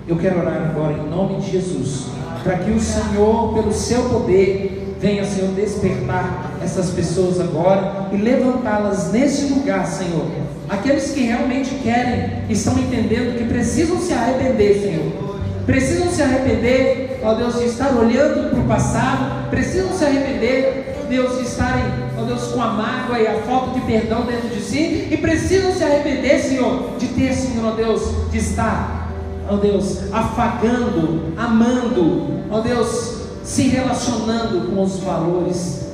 [0.09, 2.07] Eu quero orar agora em nome de Jesus,
[2.43, 9.13] para que o Senhor, pelo seu poder, venha, Senhor, despertar essas pessoas agora e levantá-las
[9.13, 10.25] nesse lugar, Senhor.
[10.69, 15.41] Aqueles que realmente querem, estão entendendo que precisam se arrepender, Senhor.
[15.67, 21.39] Precisam se arrepender, ó Deus, de estar olhando para o passado, precisam se arrepender, Deus,
[21.39, 21.85] de estarem,
[22.19, 25.73] ó Deus, com a mágoa e a falta de perdão dentro de si, e precisam
[25.73, 29.05] se arrepender, Senhor, de ter, Senhor, ó Deus, de estar
[29.49, 35.87] ó Deus, afagando, amando, ó Deus, se relacionando com os valores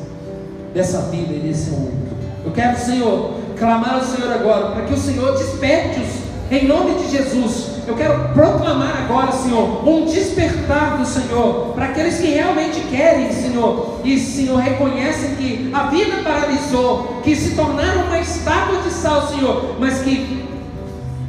[0.72, 2.16] dessa vida e desse mundo.
[2.44, 6.08] Eu quero, Senhor, clamar ao Senhor agora, para que o Senhor desperte-os
[6.50, 7.66] em nome de Jesus.
[7.86, 14.00] Eu quero proclamar agora, Senhor, um despertar do Senhor para aqueles que realmente querem, Senhor,
[14.02, 19.76] e, Senhor, reconhecem que a vida paralisou, que se tornaram uma estátua de sal, Senhor,
[19.78, 20.48] mas que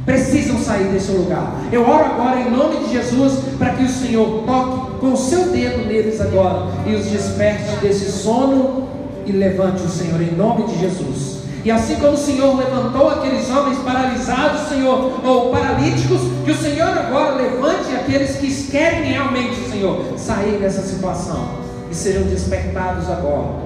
[0.06, 1.52] precisam sair desse lugar.
[1.70, 5.50] Eu oro agora em nome de Jesus para que o Senhor toque com o seu
[5.50, 8.88] dedo neles agora e os desperte desse sono
[9.26, 11.31] e levante o Senhor em nome de Jesus.
[11.64, 16.88] E assim como o Senhor levantou aqueles homens paralisados, Senhor, ou paralíticos, que o Senhor
[16.88, 21.50] agora levante aqueles que querem realmente, Senhor, sair dessa situação
[21.88, 23.62] e sejam despertados agora.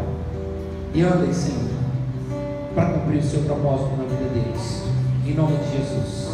[0.93, 1.71] E andem, Senhor,
[2.75, 4.83] para cumprir o seu propósito na vida deles.
[5.27, 6.27] Em nome de Jesus.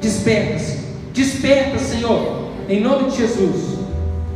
[0.00, 0.78] Desperta-se,
[1.12, 3.80] desperta, Senhor, em nome de Jesus.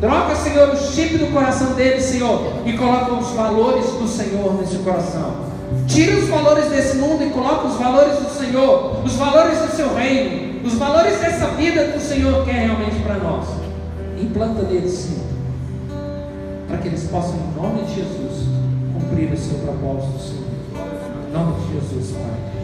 [0.00, 4.76] Troca, Senhor, o chip do coração dele, Senhor, e coloca os valores do Senhor nesse
[4.78, 5.53] coração.
[5.86, 9.94] Tira os valores desse mundo e coloca os valores do Senhor, os valores do seu
[9.94, 13.46] reino, os valores dessa vida que o Senhor quer realmente para nós.
[14.20, 15.26] Implanta neles, Senhor,
[16.66, 18.48] para que eles possam, em nome de Jesus,
[18.94, 20.44] cumprir o seu propósito, Senhor.
[21.28, 22.63] Em nome de Jesus, Pai.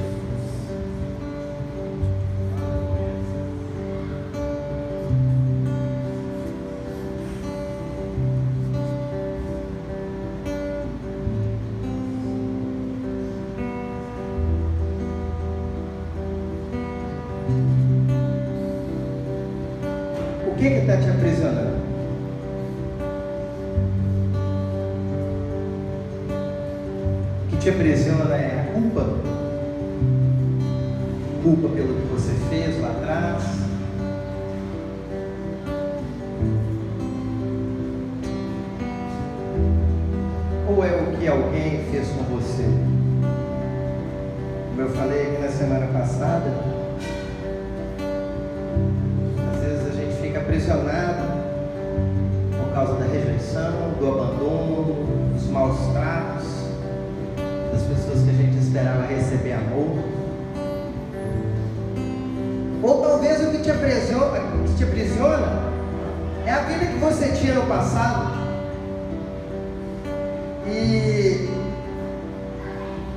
[70.66, 71.48] E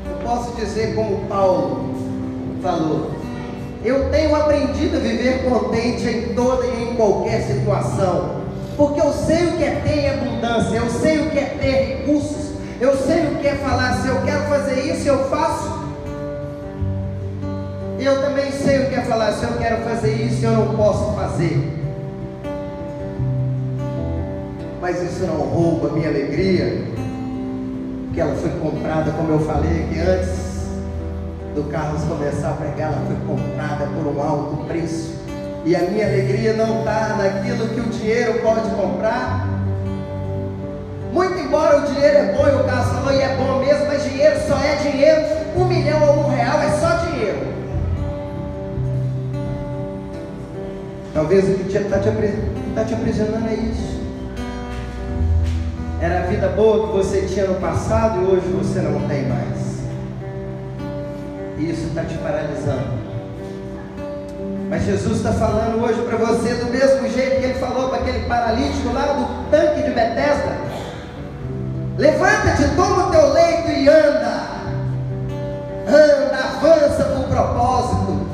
[0.10, 1.94] eu posso dizer como Paulo
[2.62, 3.12] falou,
[3.84, 8.42] eu tenho aprendido a viver contente em toda e em qualquer situação,
[8.78, 12.54] porque eu sei o que é ter abundância, eu sei o que é ter recursos,
[12.80, 15.84] eu sei o que é falar, se eu quero fazer isso, eu faço.
[18.00, 21.14] Eu também sei o que é falar, se eu quero fazer isso, eu não posso
[21.14, 21.80] fazer.
[24.82, 26.93] Mas isso não rouba a minha alegria,
[35.66, 39.48] e a minha alegria não está naquilo que o dinheiro pode comprar.
[41.12, 44.04] Muito embora o dinheiro é bom, e o Carlos falou, e é bom mesmo, mas
[44.04, 45.22] dinheiro só é dinheiro,
[45.56, 47.54] um milhão ou um real é só dinheiro.
[51.14, 52.10] Talvez o que está te,
[52.76, 53.93] tá te aprisionando é isso.
[56.04, 59.80] Era a vida boa que você tinha no passado e hoje você não tem mais.
[61.58, 62.92] E isso está te paralisando.
[64.70, 68.26] Mas Jesus está falando hoje para você do mesmo jeito que ele falou para aquele
[68.26, 70.58] paralítico lá do tanque de Betesda.
[71.98, 74.44] Levanta-te, toma o teu leito e anda.
[75.88, 78.28] Anda, avança com propósito.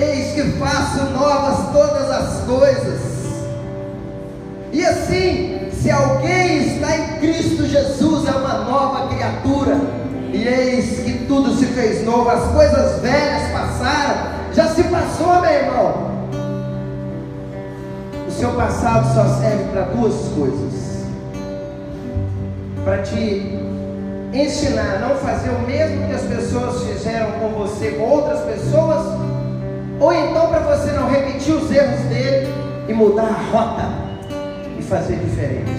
[0.00, 3.13] Eis que faço novas todas as coisas.
[4.74, 9.78] E assim, se alguém está em Cristo Jesus, é uma nova criatura.
[10.32, 15.50] E eis que tudo se fez novo, as coisas velhas passaram, já se passou, meu
[15.52, 16.10] irmão.
[18.26, 21.04] O seu passado só serve para duas coisas:
[22.82, 23.56] para te
[24.32, 29.06] ensinar a não fazer o mesmo que as pessoas fizeram com você, com outras pessoas,
[30.00, 32.52] ou então para você não repetir os erros dele
[32.88, 34.03] e mudar a rota
[34.84, 35.72] fazer diferente.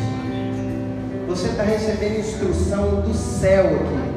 [1.28, 4.16] Você está recebendo instrução do céu aqui.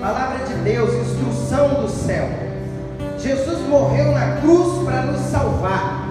[0.00, 2.28] Palavra de Deus, instrução do céu.
[3.18, 6.08] Jesus morreu na cruz para nos salvar.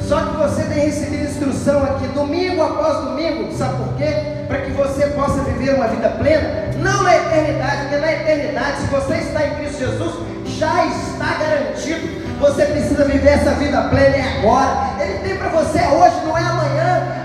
[0.00, 4.44] Só que você tem recebido instrução aqui domingo após domingo, sabe por quê?
[4.46, 8.86] Para que você possa viver uma vida plena, não na eternidade, porque na eternidade, se
[8.86, 10.14] você está em Cristo Jesus,
[10.58, 12.26] já está garantido.
[12.40, 14.90] Você precisa viver essa vida plena e agora.
[15.00, 17.24] Ele tem para você hoje, não é amanhã,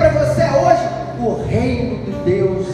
[0.00, 0.88] para você hoje
[1.20, 2.66] o reino de Deus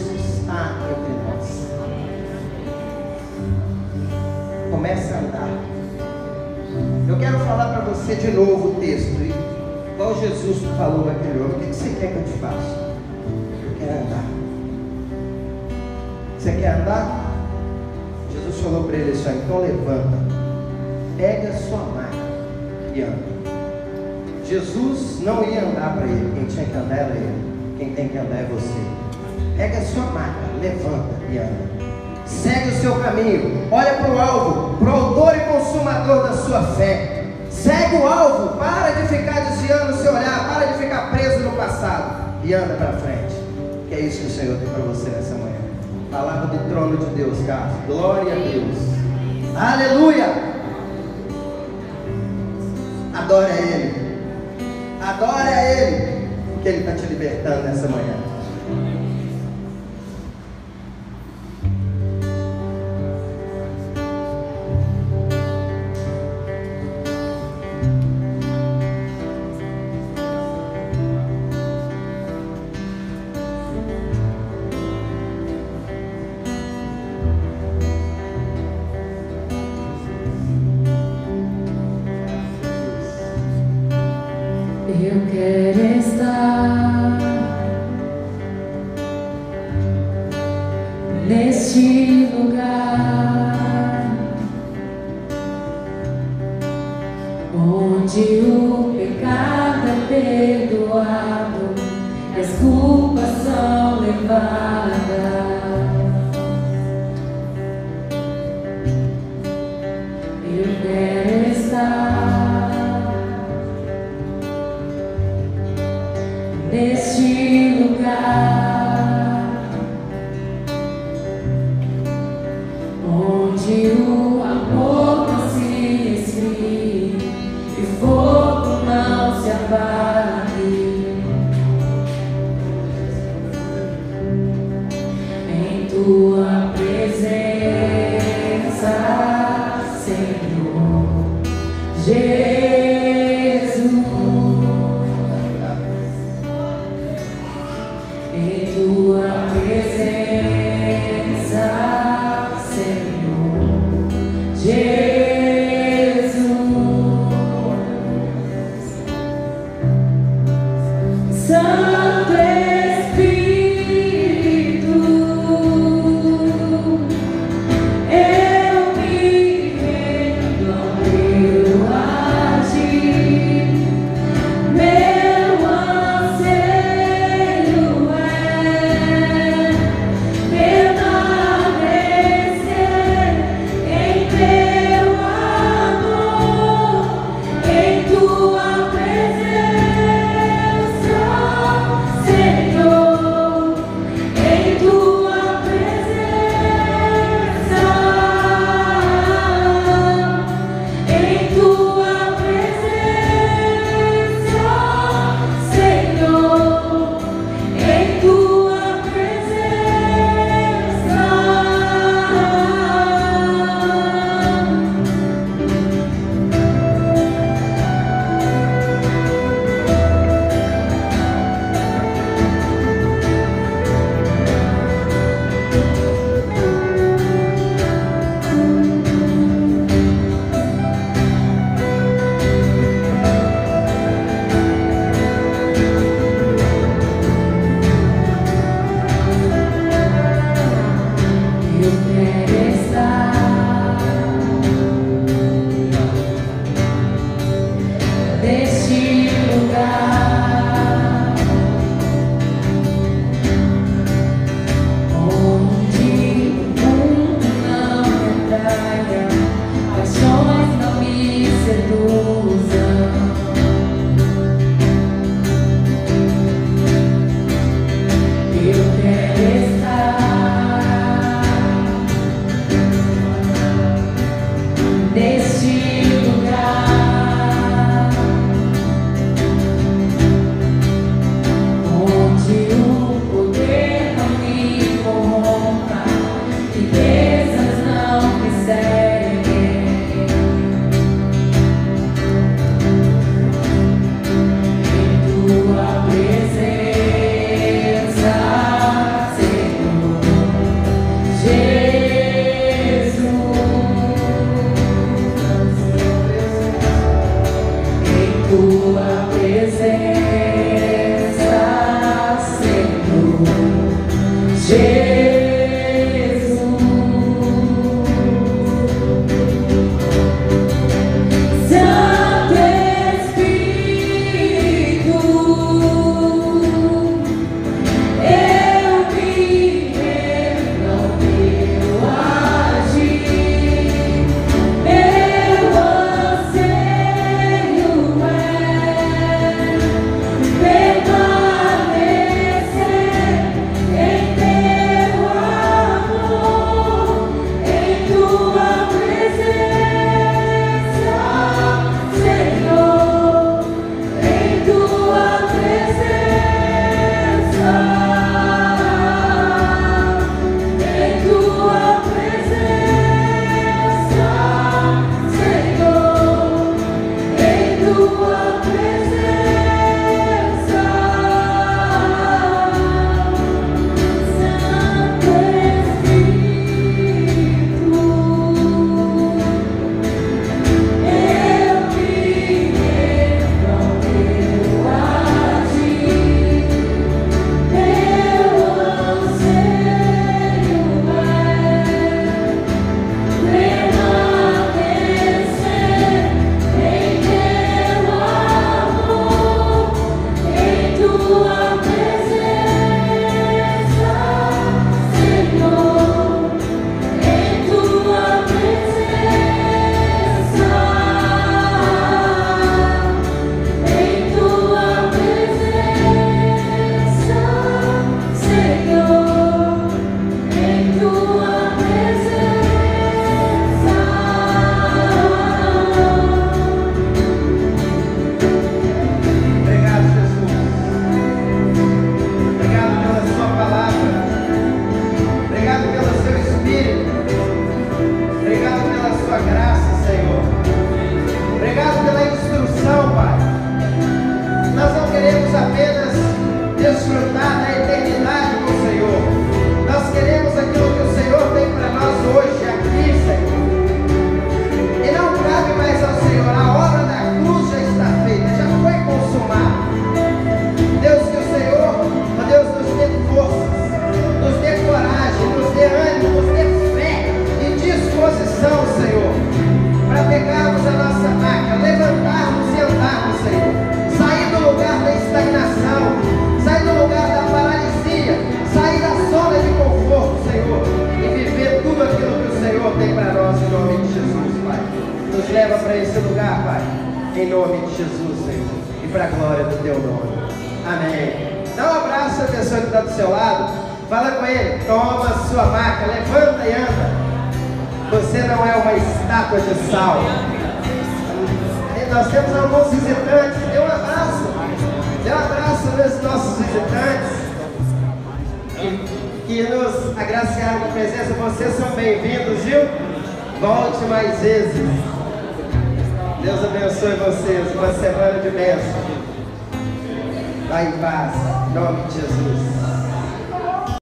[4.71, 5.49] comece a andar.
[7.05, 9.19] Eu quero falar para você de novo o texto,
[9.93, 12.95] igual Jesus falou naquele homem: o que você quer que eu te faça?
[13.65, 14.23] Eu quero andar.
[16.39, 17.25] Você quer andar?
[18.31, 20.17] Jesus falou para ele assim: então levanta,
[21.17, 22.15] pega a sua maca
[22.95, 23.36] e anda.
[24.47, 28.17] Jesus não ia andar para ele, quem tinha que andar era ele, quem tem que
[28.17, 28.79] andar é você.
[29.57, 31.77] Pega a sua maca, levanta e anda.
[32.25, 36.63] Segue o seu caminho, olha para o alvo, para o autor e consumador da sua
[36.75, 37.25] fé.
[37.49, 41.51] Segue o alvo, para de ficar desviando o seu olhar, para de ficar preso no
[41.51, 43.35] passado e anda para frente.
[43.89, 45.57] Que é isso que o Senhor tem para você nessa manhã.
[46.09, 47.75] Palavra do trono de Deus, Carlos.
[47.85, 48.77] Glória a Deus.
[49.57, 50.33] Aleluia.
[53.13, 53.96] Adore a Ele.
[55.01, 56.27] Adore a Ele.
[56.53, 58.96] Porque Ele está te libertando nessa manhã.